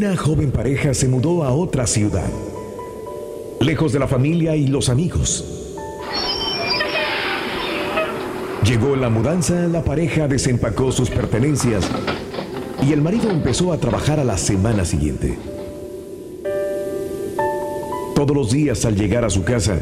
Una 0.02 0.16
joven 0.16 0.50
pareja 0.50 0.94
se 0.94 1.06
mudó 1.06 1.44
a 1.44 1.52
otra 1.52 1.86
ciudad, 1.86 2.28
lejos 3.60 3.92
de 3.92 4.00
la 4.00 4.08
familia 4.08 4.56
y 4.56 4.66
los 4.66 4.88
amigos. 4.88 5.44
Llegó 8.64 8.96
la 8.96 9.10
mudanza, 9.10 9.68
la 9.68 9.84
pareja 9.84 10.26
desempacó 10.26 10.90
sus 10.90 11.08
pertenencias 11.08 11.88
y 12.84 12.92
el 12.92 13.00
marido 13.00 13.30
empezó 13.30 13.72
a 13.72 13.78
trabajar 13.78 14.18
a 14.18 14.24
la 14.24 14.38
semana 14.38 14.84
siguiente. 14.84 15.38
Todos 18.16 18.36
los 18.36 18.50
días 18.50 18.84
al 18.84 18.96
llegar 18.96 19.24
a 19.24 19.30
su 19.30 19.44
casa, 19.44 19.78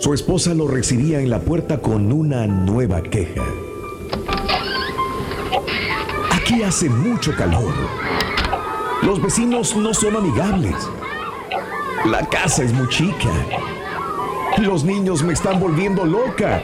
su 0.00 0.14
esposa 0.14 0.52
lo 0.52 0.66
recibía 0.66 1.20
en 1.20 1.30
la 1.30 1.38
puerta 1.38 1.78
con 1.78 2.10
una 2.10 2.48
nueva 2.48 3.04
queja. 3.04 3.44
Aquí 6.32 6.60
hace 6.64 6.90
mucho 6.90 7.32
calor. 7.36 7.72
Los 9.02 9.22
vecinos 9.22 9.76
no 9.76 9.94
son 9.94 10.16
amigables. 10.16 10.74
La 12.06 12.28
casa 12.28 12.64
es 12.64 12.72
muy 12.72 12.88
chica. 12.88 13.30
Los 14.58 14.84
niños 14.84 15.22
me 15.22 15.32
están 15.32 15.60
volviendo 15.60 16.04
loca. 16.04 16.62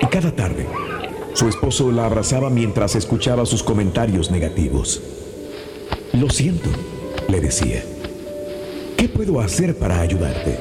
Y 0.00 0.06
cada 0.06 0.32
tarde, 0.32 0.66
su 1.32 1.48
esposo 1.48 1.90
la 1.90 2.04
abrazaba 2.04 2.50
mientras 2.50 2.94
escuchaba 2.94 3.46
sus 3.46 3.62
comentarios 3.62 4.30
negativos. 4.30 5.00
Lo 6.12 6.28
siento, 6.28 6.68
le 7.28 7.40
decía. 7.40 7.82
¿Qué 8.98 9.08
puedo 9.08 9.40
hacer 9.40 9.78
para 9.78 10.00
ayudarte? 10.00 10.58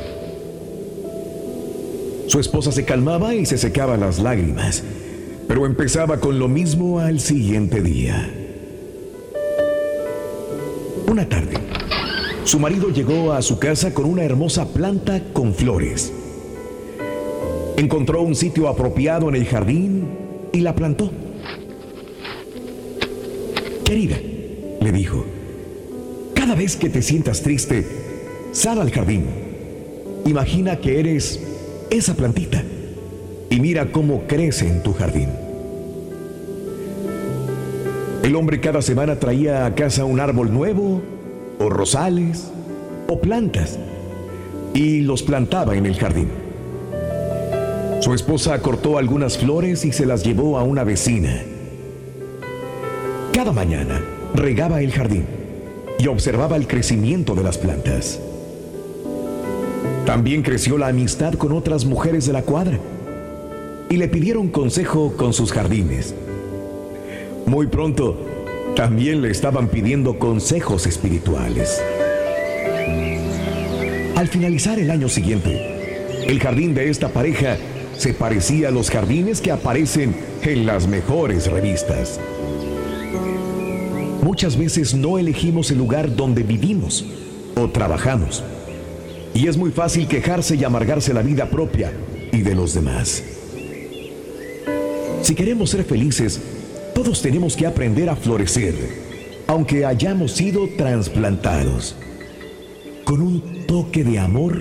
Su 2.28 2.39
esposa 2.39 2.71
se 2.71 2.86
calmaba 2.86 3.36
y 3.36 3.45
se 3.45 3.58
secaba 3.58 3.97
las 3.97 4.19
lágrimas, 4.19 4.84
pero 5.47 5.65
empezaba 5.65 6.19
con 6.19 6.39
lo 6.39 6.47
mismo 6.47 7.00
al 7.00 7.19
siguiente 7.19 7.82
día. 7.82 8.46
Una 11.10 11.28
tarde, 11.30 11.56
su 12.43 12.60
marido 12.60 12.89
llegó 12.89 13.32
a 13.32 13.41
su 13.41 13.60
casa 13.60 13.93
con 13.93 14.06
una 14.06 14.26
hermosa 14.26 14.74
planta 14.74 15.24
con 15.32 15.54
flores. 15.54 16.12
Encontró 17.78 18.24
un 18.24 18.36
sitio 18.36 18.67
apropiado 18.67 19.30
en 19.30 19.36
el 19.36 19.46
jardín 19.46 20.10
y 20.52 20.60
la 20.60 20.76
plantó. 20.76 21.10
Querida, 23.86 24.17
le 24.82 24.91
dijo, 24.91 25.24
cada 26.34 26.56
vez 26.56 26.76
que 26.76 26.89
te 26.89 27.02
sientas 27.02 27.41
triste, 27.41 27.88
sal 28.52 28.82
al 28.82 28.91
jardín. 28.91 29.28
Imagina 30.26 30.76
que 30.76 31.00
eres 31.00 31.39
esa 31.89 32.15
plantita 32.15 32.62
y 33.50 33.62
mira 33.62 33.93
cómo 33.93 34.28
crece 34.28 34.67
en 34.67 34.84
tu 34.84 34.91
jardín. 34.91 35.46
El 38.23 38.36
hombre 38.36 38.60
cada 38.60 38.82
semana 38.82 39.19
traía 39.19 39.65
a 39.65 39.75
casa 39.75 40.03
un 40.03 40.19
árbol 40.19 40.53
nuevo, 40.53 41.01
o 41.60 41.69
rosales, 41.69 42.51
o 43.08 43.19
plantas, 43.19 43.80
y 44.73 45.01
los 45.01 45.23
plantaba 45.23 45.75
en 45.75 45.86
el 45.86 45.95
jardín. 45.95 46.30
Su 48.01 48.13
esposa 48.13 48.60
cortó 48.62 48.97
algunas 48.97 49.38
flores 49.38 49.86
y 49.86 49.91
se 49.91 50.06
las 50.06 50.23
llevó 50.23 50.58
a 50.58 50.63
una 50.63 50.84
vecina. 50.84 51.41
Cada 53.34 53.51
mañana 53.51 54.01
regaba 54.36 54.82
el 54.82 54.91
jardín 54.91 55.25
y 55.99 56.08
observaba 56.08 56.58
el 56.58 56.67
crecimiento 56.67 57.34
de 57.34 57.43
las 57.43 57.58
plantas. 57.58 58.19
También 60.06 60.41
creció 60.41 60.77
la 60.77 60.88
amistad 60.88 61.34
con 61.34 61.51
otras 61.51 61.86
mujeres 61.86 62.25
de 62.27 62.34
la 62.34 62.43
cuadra 62.43 62.80
y 63.89 63.97
le 63.97 64.08
pidieron 64.08 64.49
consejo 64.49 65.13
con 65.17 65.34
sus 65.34 65.51
jardines. 65.51 66.13
Muy 67.47 67.67
pronto, 67.67 68.17
también 68.75 69.21
le 69.21 69.31
estaban 69.31 69.69
pidiendo 69.69 70.19
consejos 70.19 70.86
espirituales. 70.86 71.81
Al 74.17 74.27
finalizar 74.27 74.77
el 74.79 74.91
año 74.91 75.07
siguiente, 75.07 76.25
el 76.27 76.41
jardín 76.41 76.73
de 76.73 76.89
esta 76.89 77.07
pareja 77.07 77.55
se 77.97 78.13
parecía 78.13 78.67
a 78.67 78.71
los 78.71 78.91
jardines 78.91 79.39
que 79.39 79.51
aparecen 79.51 80.13
en 80.43 80.65
las 80.65 80.89
mejores 80.89 81.49
revistas. 81.49 82.19
Muchas 84.23 84.57
veces 84.57 84.93
no 84.93 85.17
elegimos 85.17 85.71
el 85.71 85.77
lugar 85.77 86.13
donde 86.17 86.43
vivimos 86.43 87.05
o 87.55 87.69
trabajamos. 87.69 88.43
Y 89.33 89.47
es 89.47 89.55
muy 89.55 89.71
fácil 89.71 90.10
quejarse 90.10 90.57
y 90.57 90.65
amargarse 90.65 91.13
la 91.13 91.21
vida 91.21 91.49
propia 91.49 91.93
y 92.33 92.41
de 92.41 92.55
los 92.55 92.73
demás. 92.73 93.23
Si 95.21 95.33
queremos 95.33 95.69
ser 95.69 95.86
felices, 95.86 96.41
todos 96.97 97.21
tenemos 97.21 97.55
que 97.55 97.67
aprender 97.67 98.10
a 98.10 98.15
florecer, 98.15 98.73
aunque 99.45 99.86
hayamos 99.86 100.31
sido 100.31 100.67
trasplantados. 100.75 101.95
Con 103.03 103.21
un 103.21 103.67
toque 103.67 104.03
de 104.03 104.17
amor, 104.17 104.57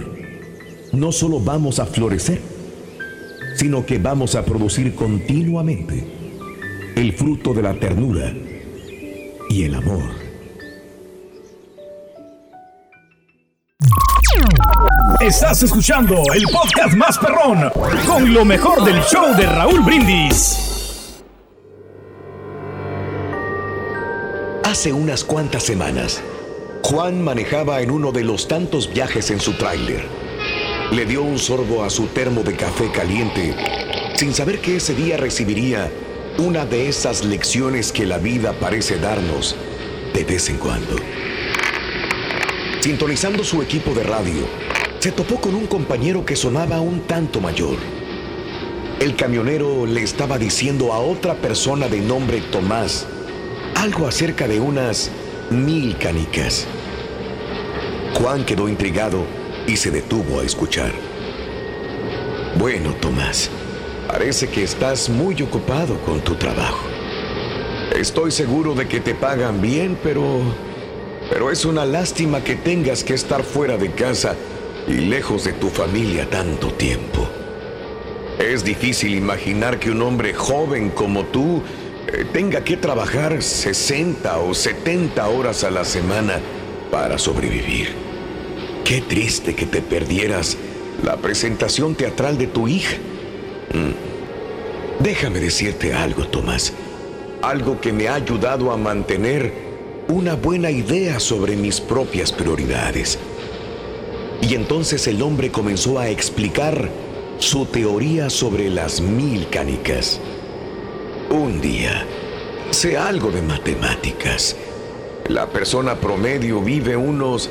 no 0.93 1.13
solo 1.13 1.41
vamos 1.41 1.79
a 1.79 1.87
florecer, 1.87 2.43
sino 3.55 3.87
que 3.87 3.97
vamos 3.97 4.35
a 4.35 4.45
producir 4.45 4.95
continuamente 4.95 6.05
el 6.95 7.15
fruto 7.15 7.55
de 7.55 7.63
la 7.63 7.73
ternura 7.73 8.35
y 9.49 9.63
el 9.63 9.75
amor. 9.75 10.05
Estás 15.21 15.63
escuchando 15.63 16.23
el 16.35 16.43
podcast 16.53 16.95
más 16.97 17.17
perrón 17.17 17.71
con 18.07 18.35
lo 18.35 18.45
mejor 18.45 18.85
del 18.85 19.01
show 19.05 19.35
de 19.35 19.47
Raúl 19.47 19.81
Brindis. 19.81 20.76
Hace 24.77 24.93
unas 24.93 25.25
cuantas 25.25 25.63
semanas, 25.63 26.23
Juan 26.83 27.25
manejaba 27.25 27.81
en 27.81 27.91
uno 27.91 28.13
de 28.13 28.23
los 28.23 28.47
tantos 28.47 28.93
viajes 28.93 29.31
en 29.31 29.41
su 29.41 29.55
tráiler. 29.55 30.05
Le 30.93 31.07
dio 31.07 31.23
un 31.23 31.39
sorbo 31.39 31.83
a 31.83 31.89
su 31.89 32.09
termo 32.09 32.43
de 32.43 32.57
café 32.57 32.93
caliente, 32.93 33.57
sin 34.17 34.35
saber 34.35 34.61
que 34.61 34.77
ese 34.77 34.95
día 34.95 35.17
recibiría 35.17 35.91
una 36.37 36.67
de 36.67 36.91
esas 36.91 37.25
lecciones 37.25 37.91
que 37.91 38.05
la 38.05 38.19
vida 38.19 38.53
parece 38.61 38.99
darnos 38.99 39.57
de 40.13 40.25
vez 40.25 40.51
en 40.51 40.59
cuando. 40.59 40.97
Sintonizando 42.81 43.45
su 43.45 43.63
equipo 43.63 43.95
de 43.95 44.03
radio, 44.03 44.47
se 44.99 45.11
topó 45.11 45.41
con 45.41 45.55
un 45.55 45.67
compañero 45.69 46.27
que 46.27 46.37
sonaba 46.37 46.83
un 46.83 47.01
tanto 47.07 47.41
mayor. 47.41 47.79
El 49.01 49.17
camionero 49.17 49.87
le 49.87 50.03
estaba 50.03 50.37
diciendo 50.37 50.93
a 50.93 50.99
otra 50.99 51.37
persona 51.37 51.89
de 51.89 52.03
nombre 52.03 52.43
Tomás 52.43 53.07
algo 53.77 54.07
acerca 54.07 54.49
de 54.49 54.59
unas 54.59 55.11
mil 55.51 55.97
canicas. 55.99 56.67
Juan 58.15 58.45
quedó 58.45 58.69
intrigado 58.69 59.25
y 59.67 59.77
se 59.77 59.91
detuvo 59.91 60.41
a 60.41 60.45
escuchar. 60.45 60.93
Bueno, 62.59 62.95
Tomás, 62.95 63.51
parece 64.09 64.49
que 64.49 64.63
estás 64.63 65.11
muy 65.11 65.41
ocupado 65.43 65.99
con 66.01 66.21
tu 66.23 66.35
trabajo. 66.37 66.87
Estoy 67.95 68.31
seguro 68.31 68.75
de 68.75 68.89
que 68.89 69.01
te 69.01 69.15
pagan 69.15 69.61
bien, 69.61 69.99
pero... 70.03 70.41
Pero 71.29 71.51
es 71.51 71.65
una 71.65 71.85
lástima 71.85 72.43
que 72.43 72.55
tengas 72.55 73.03
que 73.03 73.15
estar 73.15 73.43
fuera 73.43 73.77
de 73.77 73.91
casa 73.91 74.37
y 74.87 74.93
lejos 74.93 75.45
de 75.45 75.53
tu 75.53 75.69
familia 75.69 76.31
tanto 76.31 76.69
tiempo. 76.73 77.27
Es 78.39 78.65
difícil 78.65 79.15
imaginar 79.15 79.81
que 79.81 79.91
un 79.91 80.03
hombre 80.03 80.35
joven 80.35 80.91
como 80.91 81.25
tú 81.25 81.63
tenga 82.33 82.63
que 82.63 82.77
trabajar 82.77 83.43
60 83.43 84.39
o 84.39 84.55
70 84.55 85.29
horas 85.29 85.65
a 85.65 85.71
la 85.71 85.85
semana 85.85 86.41
para 86.91 87.19
sobrevivir. 87.19 87.89
Qué 88.85 89.01
triste 89.01 89.55
que 89.55 89.67
te 89.67 89.83
perdieras 89.83 90.57
la 91.03 91.17
presentación 91.17 91.95
teatral 91.95 92.39
de 92.39 92.47
tu 92.47 92.69
hija. 92.69 92.97
Mm. 93.75 95.03
Déjame 95.03 95.41
decirte 95.41 95.93
algo, 95.93 96.27
Tomás. 96.29 96.73
Algo 97.43 97.81
que 97.81 97.93
me 97.93 98.09
ha 98.09 98.15
ayudado 98.15 98.71
a 98.71 98.77
mantener 98.77 99.53
una 100.09 100.35
buena 100.35 100.71
idea 100.71 101.19
sobre 101.21 101.57
mis 101.57 101.81
propias 101.81 102.33
prioridades. 102.33 103.19
Y 104.41 104.55
entonces 104.55 105.07
el 105.07 105.21
hombre 105.23 105.51
comenzó 105.51 105.99
a 105.99 106.09
explicar 106.09 106.89
su 107.39 107.67
teoría 107.67 108.31
sobre 108.31 108.71
las 108.71 109.01
mil 109.01 109.49
canicas. 109.49 110.21
Un 111.31 111.61
día, 111.61 112.07
sé 112.71 112.97
algo 112.97 113.31
de 113.31 113.43
matemáticas. 113.43 114.57
La 115.29 115.47
persona 115.49 115.97
promedio 115.97 116.61
vive 116.61 116.97
unos 116.97 117.51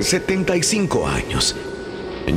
75 0.00 0.98
eh, 0.98 1.10
años. 1.10 1.56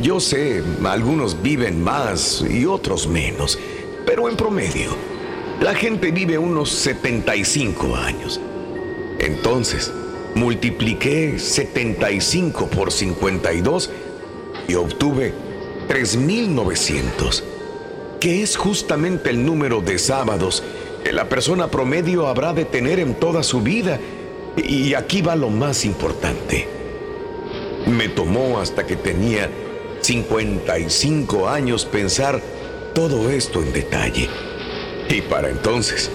Yo 0.02 0.20
sé, 0.20 0.64
algunos 0.86 1.42
viven 1.42 1.82
más 1.82 2.44
y 2.48 2.66
otros 2.66 3.08
menos, 3.08 3.58
pero 4.06 4.30
en 4.30 4.36
promedio, 4.36 4.96
la 5.60 5.74
gente 5.74 6.12
vive 6.12 6.38
unos 6.38 6.70
75 6.70 7.96
años. 7.96 8.40
Entonces, 9.20 9.92
multipliqué 10.36 11.40
75 11.40 12.68
por 12.68 12.92
52 12.92 13.90
y 14.68 14.76
obtuve 14.76 15.34
3.900, 15.88 17.44
que 18.20 18.44
es 18.44 18.56
justamente 18.56 19.30
el 19.30 19.46
número 19.46 19.82
de 19.82 20.00
sábados 20.00 20.64
que 21.04 21.14
la 21.14 21.30
persona 21.30 21.68
promedio 21.68 22.28
habrá 22.28 22.54
de 22.54 22.66
tener 22.66 23.00
en 23.00 23.14
toda 23.16 23.44
su 23.44 23.62
vida. 23.62 24.00
Y 24.58 24.94
aquí 24.96 25.22
va 25.22 25.36
lo 25.36 25.50
más 25.50 25.86
importante. 25.86 26.68
Me 27.86 28.10
tomó 28.10 28.60
hasta 28.60 28.88
que 28.88 28.96
tenía 28.96 29.50
55 30.02 31.48
años 31.48 31.86
pensar 31.86 32.42
todo 32.96 33.30
esto 33.30 33.62
en 33.62 33.72
detalle. 33.72 34.30
Y 35.10 35.22
para 35.22 35.50
entonces, 35.50 36.10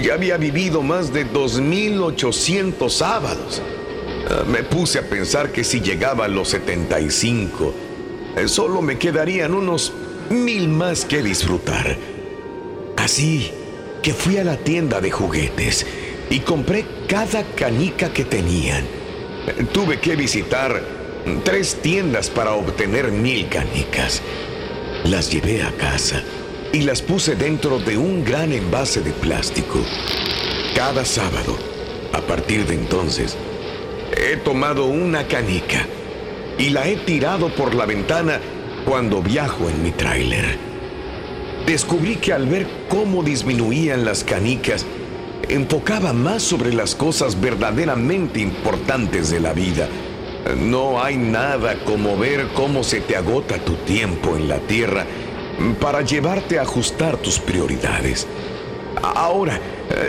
ya 0.00 0.14
había 0.14 0.36
vivido 0.36 0.82
más 0.82 1.12
de 1.12 1.26
2.800 1.26 2.88
sábados. 2.90 3.60
Ah, 4.28 4.44
me 4.46 4.62
puse 4.62 5.00
a 5.00 5.08
pensar 5.08 5.50
que 5.50 5.64
si 5.64 5.80
llegaba 5.80 6.26
a 6.26 6.28
los 6.28 6.50
75, 6.50 7.74
eh, 8.36 8.46
solo 8.46 8.82
me 8.82 8.98
quedarían 8.98 9.54
unos 9.54 9.92
mil 10.30 10.68
más 10.68 11.04
que 11.04 11.22
disfrutar. 11.22 11.96
Así 12.96 13.50
que 14.02 14.12
fui 14.12 14.38
a 14.38 14.44
la 14.44 14.56
tienda 14.56 15.00
de 15.00 15.10
juguetes 15.10 15.86
y 16.30 16.40
compré 16.40 16.84
cada 17.08 17.44
canica 17.54 18.12
que 18.12 18.24
tenían. 18.24 18.84
Tuve 19.72 20.00
que 20.00 20.16
visitar 20.16 20.82
tres 21.44 21.76
tiendas 21.82 22.30
para 22.30 22.52
obtener 22.52 23.10
mil 23.10 23.48
canicas. 23.48 24.22
Las 25.04 25.30
llevé 25.30 25.62
a 25.62 25.70
casa 25.72 26.22
y 26.72 26.80
las 26.80 27.02
puse 27.02 27.36
dentro 27.36 27.78
de 27.78 27.96
un 27.96 28.24
gran 28.24 28.52
envase 28.52 29.00
de 29.00 29.12
plástico. 29.12 29.80
Cada 30.74 31.04
sábado, 31.04 31.56
a 32.12 32.20
partir 32.20 32.66
de 32.66 32.74
entonces, 32.74 33.36
he 34.16 34.36
tomado 34.36 34.86
una 34.86 35.26
canica 35.26 35.86
y 36.58 36.70
la 36.70 36.88
he 36.88 36.96
tirado 36.96 37.54
por 37.54 37.74
la 37.74 37.86
ventana 37.86 38.40
cuando 38.86 39.20
viajo 39.20 39.68
en 39.68 39.82
mi 39.82 39.90
tráiler. 39.90 40.56
Descubrí 41.66 42.16
que 42.16 42.32
al 42.32 42.46
ver 42.46 42.66
cómo 42.88 43.24
disminuían 43.24 44.04
las 44.04 44.22
canicas, 44.22 44.86
enfocaba 45.48 46.12
más 46.12 46.42
sobre 46.42 46.72
las 46.72 46.94
cosas 46.94 47.40
verdaderamente 47.40 48.40
importantes 48.40 49.30
de 49.30 49.40
la 49.40 49.52
vida. 49.52 49.88
No 50.56 51.02
hay 51.02 51.16
nada 51.16 51.82
como 51.84 52.16
ver 52.16 52.46
cómo 52.54 52.84
se 52.84 53.00
te 53.00 53.16
agota 53.16 53.58
tu 53.58 53.74
tiempo 53.74 54.36
en 54.36 54.48
la 54.48 54.58
tierra 54.58 55.04
para 55.80 56.02
llevarte 56.02 56.60
a 56.60 56.62
ajustar 56.62 57.16
tus 57.16 57.40
prioridades. 57.40 58.28
Ahora, 59.02 59.60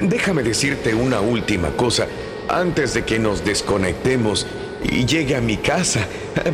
déjame 0.03 0.43
decirte 0.43 0.93
una 0.93 1.21
última 1.21 1.71
cosa 1.71 2.07
antes 2.47 2.93
de 2.93 3.03
que 3.03 3.17
nos 3.17 3.43
desconectemos 3.43 4.45
y 4.83 5.05
llegue 5.05 5.35
a 5.35 5.41
mi 5.41 5.57
casa 5.57 6.07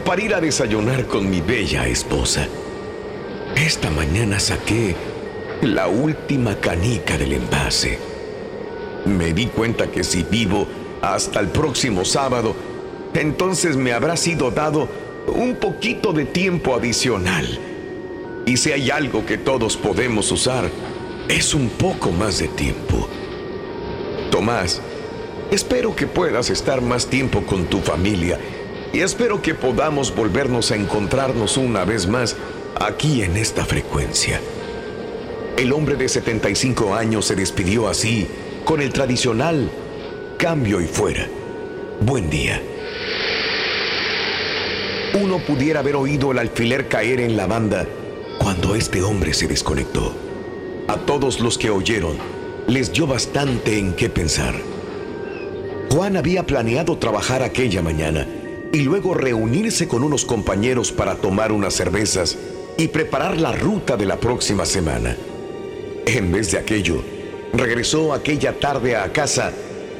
para 0.05 0.21
ir 0.21 0.33
a 0.33 0.41
desayunar 0.41 1.05
con 1.07 1.29
mi 1.29 1.41
bella 1.41 1.88
esposa. 1.88 2.47
Esta 3.55 3.89
mañana 3.89 4.39
saqué 4.39 4.95
la 5.62 5.88
última 5.88 6.55
canica 6.55 7.17
del 7.17 7.33
envase. 7.33 7.99
Me 9.05 9.33
di 9.33 9.47
cuenta 9.47 9.91
que 9.91 10.03
si 10.03 10.23
vivo 10.23 10.67
hasta 11.01 11.39
el 11.39 11.49
próximo 11.49 12.05
sábado, 12.05 12.55
entonces 13.13 13.75
me 13.75 13.93
habrá 13.93 14.17
sido 14.17 14.51
dado 14.51 14.88
un 15.27 15.55
poquito 15.55 16.13
de 16.13 16.25
tiempo 16.25 16.75
adicional. 16.75 17.59
Y 18.45 18.57
si 18.57 18.71
hay 18.71 18.89
algo 18.89 19.25
que 19.25 19.38
todos 19.38 19.77
podemos 19.77 20.31
usar, 20.31 20.69
es 21.29 21.53
un 21.53 21.69
poco 21.69 22.12
más 22.12 22.39
de 22.39 22.47
tiempo. 22.49 23.07
Tomás, 24.31 24.81
espero 25.53 25.95
que 25.95 26.07
puedas 26.07 26.49
estar 26.49 26.81
más 26.81 27.07
tiempo 27.07 27.43
con 27.45 27.65
tu 27.65 27.79
familia 27.79 28.39
y 28.91 28.99
espero 28.99 29.41
que 29.41 29.53
podamos 29.53 30.13
volvernos 30.15 30.71
a 30.71 30.75
encontrarnos 30.75 31.57
una 31.57 31.85
vez 31.85 32.07
más 32.07 32.35
aquí 32.79 33.21
en 33.21 33.37
esta 33.37 33.63
frecuencia. 33.65 34.41
El 35.57 35.71
hombre 35.71 35.95
de 35.95 36.09
75 36.09 36.95
años 36.95 37.25
se 37.25 37.35
despidió 37.35 37.87
así, 37.87 38.27
con 38.65 38.81
el 38.81 38.91
tradicional 38.91 39.69
cambio 40.37 40.81
y 40.81 40.85
fuera. 40.85 41.27
Buen 42.01 42.29
día. 42.29 42.61
Uno 45.21 45.37
pudiera 45.39 45.81
haber 45.81 45.95
oído 45.95 46.31
el 46.31 46.39
alfiler 46.39 46.87
caer 46.87 47.19
en 47.19 47.37
la 47.37 47.45
banda 47.45 47.85
cuando 48.39 48.75
este 48.75 49.03
hombre 49.03 49.33
se 49.33 49.47
desconectó. 49.47 50.15
A 50.87 50.97
todos 50.97 51.39
los 51.39 51.57
que 51.59 51.69
oyeron, 51.69 52.17
les 52.67 52.91
dio 52.91 53.05
bastante 53.05 53.77
en 53.77 53.93
qué 53.93 54.09
pensar. 54.09 54.72
Juan 55.93 56.17
había 56.17 56.47
planeado 56.47 56.97
trabajar 56.97 57.43
aquella 57.43 57.84
mañana 57.84 58.25
y 58.71 58.79
luego 58.79 59.13
reunirse 59.13 59.88
con 59.88 60.03
unos 60.03 60.25
compañeros 60.25 60.91
para 60.91 61.17
tomar 61.17 61.51
unas 61.51 61.75
cervezas 61.75 62.36
y 62.79 62.88
preparar 62.88 63.38
la 63.38 63.51
ruta 63.51 63.95
de 63.95 64.08
la 64.08 64.19
próxima 64.19 64.65
semana. 64.65 65.15
En 66.08 66.32
vez 66.32 66.51
de 66.51 66.58
aquello, 66.58 67.03
regresó 67.53 68.12
aquella 68.12 68.60
tarde 68.60 68.95
a 68.95 69.13
casa 69.13 69.51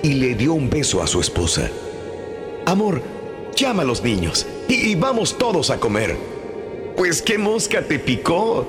y 0.02 0.16
le 0.16 0.34
dio 0.34 0.56
un 0.56 0.68
beso 0.68 1.04
a 1.04 1.06
su 1.06 1.22
esposa. 1.22 1.70
Amor, 2.66 3.04
llama 3.56 3.84
a 3.84 3.86
los 3.86 4.04
niños 4.04 4.48
y, 4.68 4.96
vamos 4.96 5.38
todos 5.38 5.70
a 5.70 5.80
comer. 5.80 6.18
Pues 6.98 7.22
qué 7.22 7.38
mosca 7.38 7.84
te 7.84 8.00
picó, 8.00 8.66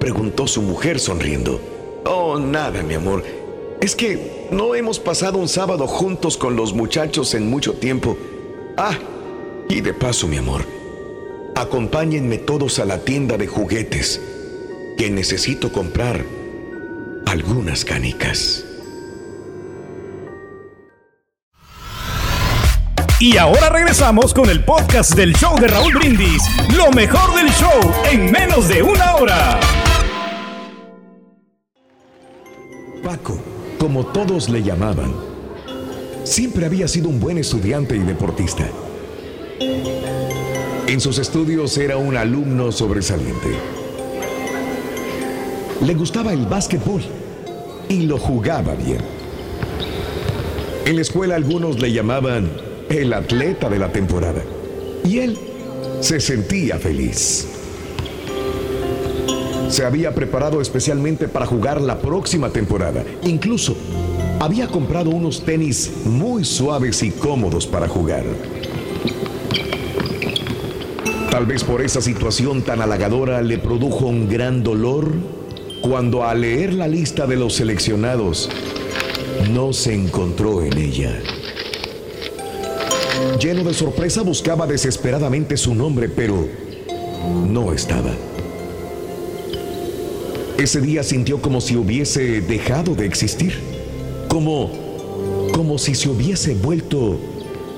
preguntó 0.00 0.46
su 0.46 0.62
mujer 0.62 1.00
sonriendo. 1.00 1.60
Oh, 2.06 2.38
nada, 2.38 2.82
mi 2.82 2.94
amor. 2.94 3.22
Es 3.78 3.94
que 3.94 4.31
no 4.52 4.74
hemos 4.74 5.00
pasado 5.00 5.38
un 5.38 5.48
sábado 5.48 5.86
juntos 5.86 6.36
con 6.36 6.56
los 6.56 6.74
muchachos 6.74 7.34
en 7.34 7.48
mucho 7.48 7.72
tiempo. 7.74 8.16
Ah, 8.76 8.98
y 9.68 9.80
de 9.80 9.94
paso, 9.94 10.28
mi 10.28 10.36
amor, 10.36 10.64
acompáñenme 11.54 12.38
todos 12.38 12.78
a 12.78 12.84
la 12.84 12.98
tienda 12.98 13.36
de 13.36 13.46
juguetes, 13.46 14.20
que 14.96 15.10
necesito 15.10 15.72
comprar 15.72 16.24
algunas 17.26 17.84
canicas. 17.84 18.64
Y 23.18 23.36
ahora 23.36 23.70
regresamos 23.70 24.34
con 24.34 24.50
el 24.50 24.64
podcast 24.64 25.14
del 25.14 25.32
show 25.34 25.56
de 25.60 25.68
Raúl 25.68 25.94
Brindis, 25.94 26.42
lo 26.76 26.90
mejor 26.90 27.34
del 27.36 27.48
show 27.52 27.92
en 28.10 28.32
menos 28.32 28.68
de 28.68 28.82
una 28.82 29.14
hora. 29.14 29.60
Paco, 33.04 33.38
como 33.82 34.06
todos 34.06 34.48
le 34.48 34.62
llamaban, 34.62 35.12
siempre 36.22 36.66
había 36.66 36.86
sido 36.86 37.08
un 37.08 37.18
buen 37.18 37.36
estudiante 37.36 37.96
y 37.96 37.98
deportista. 37.98 38.64
En 40.86 41.00
sus 41.00 41.18
estudios 41.18 41.76
era 41.78 41.96
un 41.96 42.16
alumno 42.16 42.70
sobresaliente. 42.70 43.48
Le 45.84 45.94
gustaba 45.94 46.32
el 46.32 46.46
básquetbol 46.46 47.02
y 47.88 48.02
lo 48.02 48.18
jugaba 48.18 48.76
bien. 48.76 49.00
En 50.86 50.94
la 50.94 51.02
escuela 51.02 51.34
algunos 51.34 51.80
le 51.80 51.90
llamaban 51.90 52.52
el 52.88 53.12
atleta 53.12 53.68
de 53.68 53.80
la 53.80 53.90
temporada 53.90 54.44
y 55.04 55.18
él 55.18 55.36
se 55.98 56.20
sentía 56.20 56.78
feliz. 56.78 57.51
Se 59.72 59.86
había 59.86 60.14
preparado 60.14 60.60
especialmente 60.60 61.28
para 61.28 61.46
jugar 61.46 61.80
la 61.80 61.98
próxima 61.98 62.50
temporada. 62.50 63.04
Incluso 63.22 63.74
había 64.38 64.68
comprado 64.68 65.08
unos 65.08 65.46
tenis 65.46 65.90
muy 66.04 66.44
suaves 66.44 67.02
y 67.02 67.10
cómodos 67.10 67.66
para 67.66 67.88
jugar. 67.88 68.22
Tal 71.30 71.46
vez 71.46 71.64
por 71.64 71.80
esa 71.80 72.02
situación 72.02 72.60
tan 72.60 72.82
halagadora 72.82 73.40
le 73.40 73.56
produjo 73.56 74.08
un 74.08 74.28
gran 74.28 74.62
dolor 74.62 75.10
cuando 75.80 76.22
al 76.24 76.42
leer 76.42 76.74
la 76.74 76.86
lista 76.86 77.26
de 77.26 77.36
los 77.36 77.54
seleccionados 77.54 78.50
no 79.54 79.72
se 79.72 79.94
encontró 79.94 80.60
en 80.60 80.76
ella. 80.76 81.18
Lleno 83.40 83.64
de 83.64 83.72
sorpresa 83.72 84.20
buscaba 84.20 84.66
desesperadamente 84.66 85.56
su 85.56 85.74
nombre, 85.74 86.10
pero 86.10 86.46
no 87.48 87.72
estaba. 87.72 88.10
Ese 90.62 90.80
día 90.80 91.02
sintió 91.02 91.42
como 91.42 91.60
si 91.60 91.74
hubiese 91.74 92.40
dejado 92.40 92.94
de 92.94 93.04
existir, 93.04 93.58
como 94.28 94.70
como 95.52 95.76
si 95.76 95.96
se 95.96 96.08
hubiese 96.08 96.54
vuelto 96.54 97.18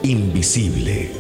invisible. 0.03 1.11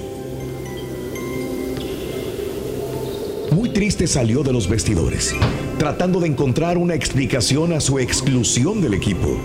Muy 3.50 3.70
triste 3.70 4.06
salió 4.06 4.42
de 4.42 4.52
los 4.52 4.68
vestidores 4.68 5.34
tratando 5.78 6.20
de 6.20 6.26
encontrar 6.28 6.76
una 6.76 6.94
explicación 6.94 7.72
a 7.72 7.80
su 7.80 7.98
exclusión 7.98 8.82
del 8.82 8.92
equipo. 8.92 9.38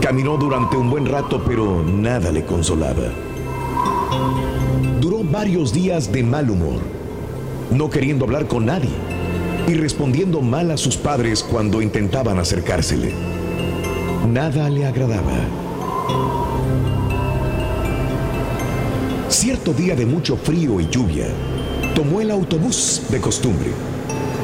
Caminó 0.00 0.36
durante 0.36 0.76
un 0.76 0.90
buen 0.90 1.06
rato, 1.06 1.42
pero 1.44 1.82
nada 1.82 2.30
le 2.30 2.44
consolaba. 2.44 3.12
Duró 5.00 5.24
varios 5.24 5.72
días 5.72 6.12
de 6.12 6.22
mal 6.22 6.48
humor, 6.50 6.78
no 7.72 7.90
queriendo 7.90 8.26
hablar 8.26 8.46
con 8.46 8.66
nadie 8.66 9.10
y 9.68 9.74
respondiendo 9.74 10.40
mal 10.40 10.70
a 10.70 10.76
sus 10.76 10.96
padres 10.96 11.42
cuando 11.42 11.82
intentaban 11.82 12.38
acercársele. 12.38 13.12
Nada 14.28 14.68
le 14.68 14.86
agradaba. 14.86 15.38
Cierto 19.28 19.72
día 19.72 19.94
de 19.94 20.06
mucho 20.06 20.36
frío 20.36 20.80
y 20.80 20.88
lluvia, 20.88 21.26
tomó 21.94 22.20
el 22.20 22.30
autobús 22.30 23.02
de 23.10 23.20
costumbre 23.20 23.70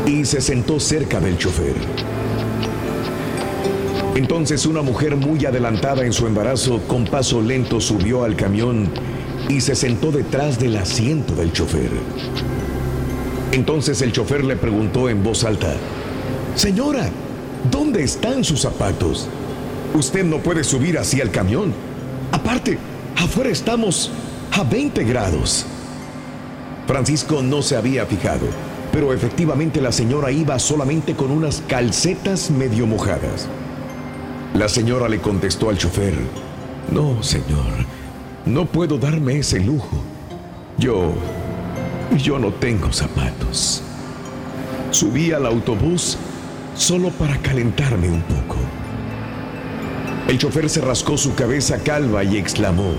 y 0.07 0.25
se 0.25 0.41
sentó 0.41 0.79
cerca 0.81 1.21
del 1.21 1.37
chofer. 1.37 1.75
Entonces 4.15 4.65
una 4.65 4.81
mujer 4.81 5.17
muy 5.17 5.45
adelantada 5.45 6.07
en 6.07 6.13
su 6.13 6.27
embarazo 6.27 6.81
con 6.87 7.05
paso 7.05 7.43
lento 7.43 7.81
subió 7.81 8.25
al 8.25 8.35
camión 8.35 8.89
y 9.49 9.61
se 9.61 9.75
sentó 9.75 10.11
detrás 10.11 10.59
del 10.59 10.77
asiento 10.77 11.35
del 11.35 11.53
chofer. 11.53 11.91
Entonces 13.57 14.03
el 14.03 14.13
chofer 14.13 14.45
le 14.45 14.55
preguntó 14.55 15.09
en 15.09 15.25
voz 15.25 15.43
alta, 15.43 15.73
Señora, 16.55 17.09
¿dónde 17.71 18.05
están 18.05 18.45
sus 18.45 18.61
zapatos? 18.61 19.29
Usted 19.95 20.25
no 20.25 20.39
puede 20.39 20.63
subir 20.63 20.99
así 20.99 21.21
al 21.23 21.31
camión. 21.31 21.73
Aparte, 22.33 22.79
afuera 23.17 23.49
estamos 23.49 24.11
a 24.53 24.63
20 24.63 25.03
grados. 25.05 25.65
Francisco 26.87 27.43
no 27.43 27.63
se 27.63 27.77
había 27.77 28.05
fijado 28.07 28.47
pero 28.97 29.13
efectivamente 29.13 29.83
la 29.83 29.93
señora 29.93 30.31
iba 30.31 30.59
solamente 30.59 31.15
con 31.15 31.31
unas 31.31 31.63
calcetas 31.69 32.51
medio 32.51 32.87
mojadas. 32.87 33.47
La 34.55 34.71
señora 34.71 35.07
le 35.07 35.21
contestó 35.21 35.69
al 35.69 35.77
chofer, 35.77 36.15
no, 36.91 37.23
señor, 37.23 37.85
no 38.47 38.65
puedo 38.65 38.97
darme 38.97 39.41
ese 39.41 39.61
lujo. 39.61 40.03
Yo, 40.79 41.13
yo 42.17 42.39
no 42.39 42.53
tengo 42.53 42.93
zapatos. 42.93 43.83
Subí 44.91 45.33
al 45.33 45.47
autobús 45.47 46.17
solo 46.75 47.11
para 47.11 47.37
calentarme 47.39 48.09
un 48.09 48.23
poco. 48.23 48.57
El 50.29 50.39
chofer 50.39 50.69
se 50.69 50.81
rascó 50.81 51.17
su 51.17 51.35
cabeza 51.35 51.79
calva 51.79 52.25
y 52.25 52.37
exclamó, 52.37 52.93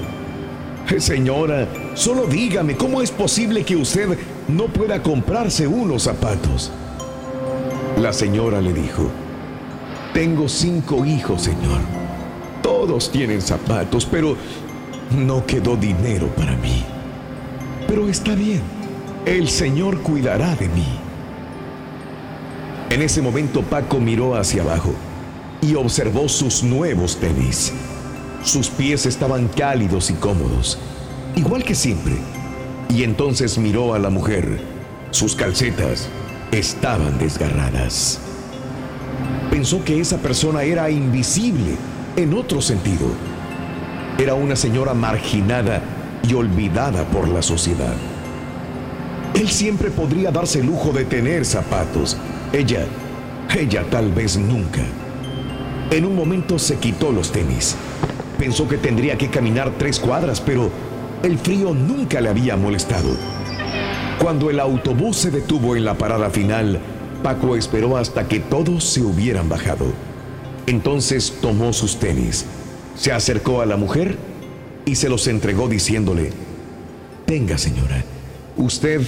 Señora, 0.97 1.67
solo 1.95 2.25
dígame, 2.25 2.75
¿cómo 2.77 3.01
es 3.01 3.11
posible 3.11 3.63
que 3.63 3.75
usted 3.75 4.17
no 4.47 4.67
pueda 4.67 5.03
comprarse 5.03 5.67
unos 5.67 6.03
zapatos? 6.03 6.71
La 8.01 8.13
señora 8.13 8.61
le 8.61 8.73
dijo, 8.73 9.09
tengo 10.13 10.47
cinco 10.47 11.05
hijos, 11.05 11.43
señor. 11.43 11.81
Todos 12.63 13.11
tienen 13.11 13.41
zapatos, 13.41 14.05
pero 14.09 14.37
no 15.11 15.45
quedó 15.45 15.75
dinero 15.75 16.27
para 16.35 16.55
mí. 16.55 16.83
Pero 17.87 18.07
está 18.07 18.33
bien, 18.33 18.61
el 19.27 19.49
Señor 19.49 20.01
cuidará 20.03 20.55
de 20.55 20.69
mí. 20.69 20.87
En 22.89 23.01
ese 23.01 23.21
momento 23.21 23.61
Paco 23.61 23.99
miró 23.99 24.35
hacia 24.35 24.61
abajo 24.61 24.93
y 25.61 25.75
observó 25.75 26.29
sus 26.29 26.63
nuevos 26.63 27.17
tenis. 27.17 27.73
Sus 28.41 28.69
pies 28.69 29.05
estaban 29.05 29.49
cálidos 29.49 30.09
y 30.11 30.13
cómodos, 30.13 30.79
igual 31.35 31.65
que 31.65 31.75
siempre. 31.75 32.15
Y 32.87 33.03
entonces 33.03 33.57
miró 33.57 33.93
a 33.93 33.99
la 33.99 34.09
mujer. 34.09 34.61
Sus 35.11 35.35
calcetas 35.35 36.07
estaban 36.53 37.19
desgarradas. 37.19 38.21
Pensó 39.51 39.83
que 39.83 39.99
esa 39.99 40.19
persona 40.19 40.63
era 40.63 40.89
invisible 40.89 41.75
en 42.15 42.33
otro 42.33 42.61
sentido. 42.61 43.07
Era 44.17 44.35
una 44.35 44.55
señora 44.55 44.93
marginada 44.93 45.81
y 46.25 46.33
olvidada 46.33 47.03
por 47.09 47.27
la 47.27 47.41
sociedad. 47.41 47.95
Él 49.37 49.49
siempre 49.49 49.91
podría 49.91 50.31
darse 50.31 50.61
el 50.61 50.65
lujo 50.65 50.91
de 50.91 51.05
tener 51.05 51.45
zapatos. 51.45 52.17
Ella, 52.51 52.87
ella 53.55 53.85
tal 53.87 54.11
vez 54.11 54.35
nunca. 54.35 54.81
En 55.91 56.05
un 56.05 56.15
momento 56.15 56.57
se 56.57 56.77
quitó 56.77 57.11
los 57.11 57.31
tenis. 57.31 57.75
Pensó 58.39 58.67
que 58.67 58.77
tendría 58.77 59.15
que 59.15 59.29
caminar 59.29 59.73
tres 59.77 59.99
cuadras, 59.99 60.41
pero 60.41 60.71
el 61.21 61.37
frío 61.37 61.75
nunca 61.75 62.19
le 62.19 62.29
había 62.29 62.57
molestado. 62.57 63.15
Cuando 64.19 64.49
el 64.49 64.59
autobús 64.59 65.17
se 65.17 65.29
detuvo 65.29 65.75
en 65.75 65.85
la 65.85 65.99
parada 65.99 66.31
final, 66.31 66.79
Paco 67.21 67.55
esperó 67.55 67.95
hasta 67.95 68.27
que 68.27 68.39
todos 68.39 68.85
se 68.85 69.03
hubieran 69.03 69.49
bajado. 69.49 69.85
Entonces 70.65 71.37
tomó 71.41 71.73
sus 71.73 71.99
tenis, 71.99 72.45
se 72.95 73.11
acercó 73.11 73.61
a 73.61 73.67
la 73.67 73.77
mujer 73.77 74.17
y 74.83 74.95
se 74.95 75.09
los 75.09 75.27
entregó 75.27 75.67
diciéndole, 75.67 76.31
Tenga 77.27 77.59
señora, 77.59 78.03
usted 78.57 79.01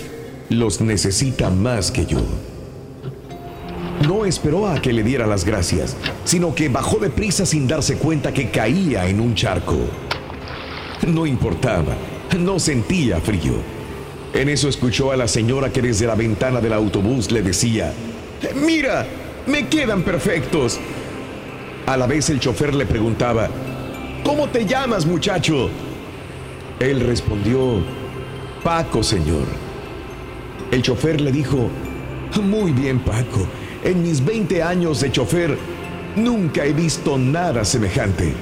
los 0.49 0.81
necesita 0.81 1.49
más 1.49 1.91
que 1.91 2.05
yo. 2.05 2.19
No 4.07 4.25
esperó 4.25 4.67
a 4.67 4.81
que 4.81 4.93
le 4.93 5.03
diera 5.03 5.27
las 5.27 5.45
gracias, 5.45 5.95
sino 6.23 6.55
que 6.55 6.69
bajó 6.69 6.97
deprisa 6.97 7.45
sin 7.45 7.67
darse 7.67 7.97
cuenta 7.97 8.33
que 8.33 8.49
caía 8.49 9.07
en 9.07 9.19
un 9.19 9.35
charco. 9.35 9.77
No 11.07 11.25
importaba, 11.25 11.95
no 12.39 12.59
sentía 12.59 13.19
frío. 13.19 13.53
En 14.33 14.49
eso 14.49 14.69
escuchó 14.69 15.12
a 15.12 15.17
la 15.17 15.27
señora 15.27 15.71
que 15.71 15.81
desde 15.81 16.07
la 16.07 16.15
ventana 16.15 16.62
del 16.62 16.73
autobús 16.73 17.31
le 17.31 17.41
decía, 17.41 17.93
Mira, 18.55 19.05
me 19.47 19.67
quedan 19.67 20.03
perfectos. 20.03 20.79
A 21.85 21.97
la 21.97 22.07
vez 22.07 22.29
el 22.29 22.39
chofer 22.39 22.73
le 22.73 22.85
preguntaba, 22.85 23.49
¿Cómo 24.23 24.47
te 24.49 24.65
llamas 24.65 25.05
muchacho? 25.05 25.69
Él 26.79 27.01
respondió, 27.01 27.83
Paco, 28.63 29.03
señor. 29.03 29.59
El 30.71 30.82
chofer 30.84 31.19
le 31.19 31.32
dijo, 31.32 31.69
Muy 32.41 32.71
bien, 32.71 32.99
Paco. 32.99 33.47
En 33.84 34.03
mis 34.03 34.23
20 34.23 34.62
años 34.62 35.01
de 35.01 35.12
chofer, 35.12 35.58
nunca 36.15 36.65
he 36.65 36.73
visto 36.73 37.17
nada 37.17 37.65
semejante. 37.65 38.34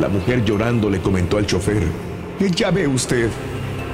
La 0.00 0.08
mujer 0.08 0.44
llorando 0.44 0.88
le 0.88 1.00
comentó 1.00 1.38
al 1.38 1.46
chofer, 1.46 1.82
Ya 2.54 2.70
ve 2.70 2.86
usted, 2.86 3.28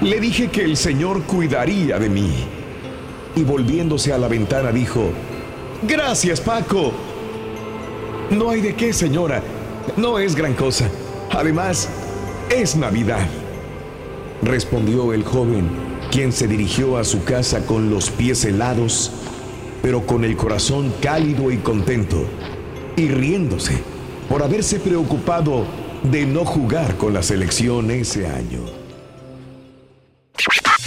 le 0.00 0.20
dije 0.20 0.48
que 0.48 0.62
el 0.62 0.76
Señor 0.76 1.22
cuidaría 1.24 1.98
de 1.98 2.09
mí. 2.09 2.44
Y 3.37 3.42
volviéndose 3.42 4.12
a 4.12 4.18
la 4.18 4.28
ventana 4.28 4.70
dijo, 4.70 5.11
Gracias, 5.83 6.40
Paco. 6.40 6.92
No 8.30 8.50
hay 8.50 8.61
de 8.61 8.74
qué, 8.76 8.92
señora. 8.92 9.42
No 9.96 10.18
es 10.18 10.37
gran 10.37 10.54
cosa. 10.54 10.88
Además, 11.30 11.88
es 12.48 12.76
Navidad. 12.76 13.26
Respondió 14.42 15.12
el 15.12 15.24
joven, 15.24 15.68
quien 16.11 16.33
se 16.33 16.49
dirigió 16.49 16.99
a 16.99 17.05
su 17.05 17.25
casa 17.25 17.64
con 17.66 17.90
los 17.90 18.11
pies 18.11 18.44
helados, 18.44 19.12
pero 19.83 20.07
con 20.07 20.25
el 20.25 20.37
corazón 20.37 20.92
cálido 21.01 21.51
y 21.51 21.59
contento, 21.59 22.25
y 22.96 23.09
riéndose 23.09 23.79
por 24.29 24.42
haberse 24.42 24.79
preocupado 24.81 25.64
de 26.03 26.27
no 26.27 26.44
jugar 26.44 26.96
con 26.96 27.14
la 27.14 27.23
selección 27.23 27.90
ese 27.90 28.27
año. 28.27 28.61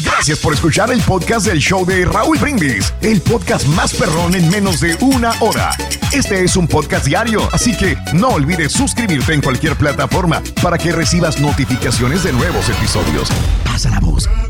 Gracias 0.04 0.40
por 0.40 0.54
escuchar 0.54 0.92
el 0.92 1.02
podcast 1.02 1.46
del 1.46 1.60
show 1.60 1.86
de 1.86 2.06
Raúl 2.06 2.38
Brindis, 2.38 2.94
el 3.02 3.22
podcast 3.22 3.66
más 3.68 3.94
perrón 3.94 4.36
en 4.36 4.50
menos 4.50 4.80
de 4.80 4.96
una 5.02 5.32
hora. 5.42 5.72
Este 6.12 6.44
es 6.44 6.56
un 6.56 6.68
podcast 6.68 7.06
diario, 7.06 7.48
así 7.52 7.76
que 7.76 7.98
no 8.14 8.30
olvides 8.30 8.72
suscribirte 8.72 9.34
en 9.34 9.42
cualquier 9.42 9.76
plataforma 9.76 10.42
para 10.62 10.78
que 10.78 10.92
recibas 10.92 11.40
notificaciones 11.40 12.24
de 12.24 12.34
nuevos 12.34 12.70
episodios. 12.70 13.30
Pasa 13.66 13.90
la 13.90 14.00
voz, 14.00 14.30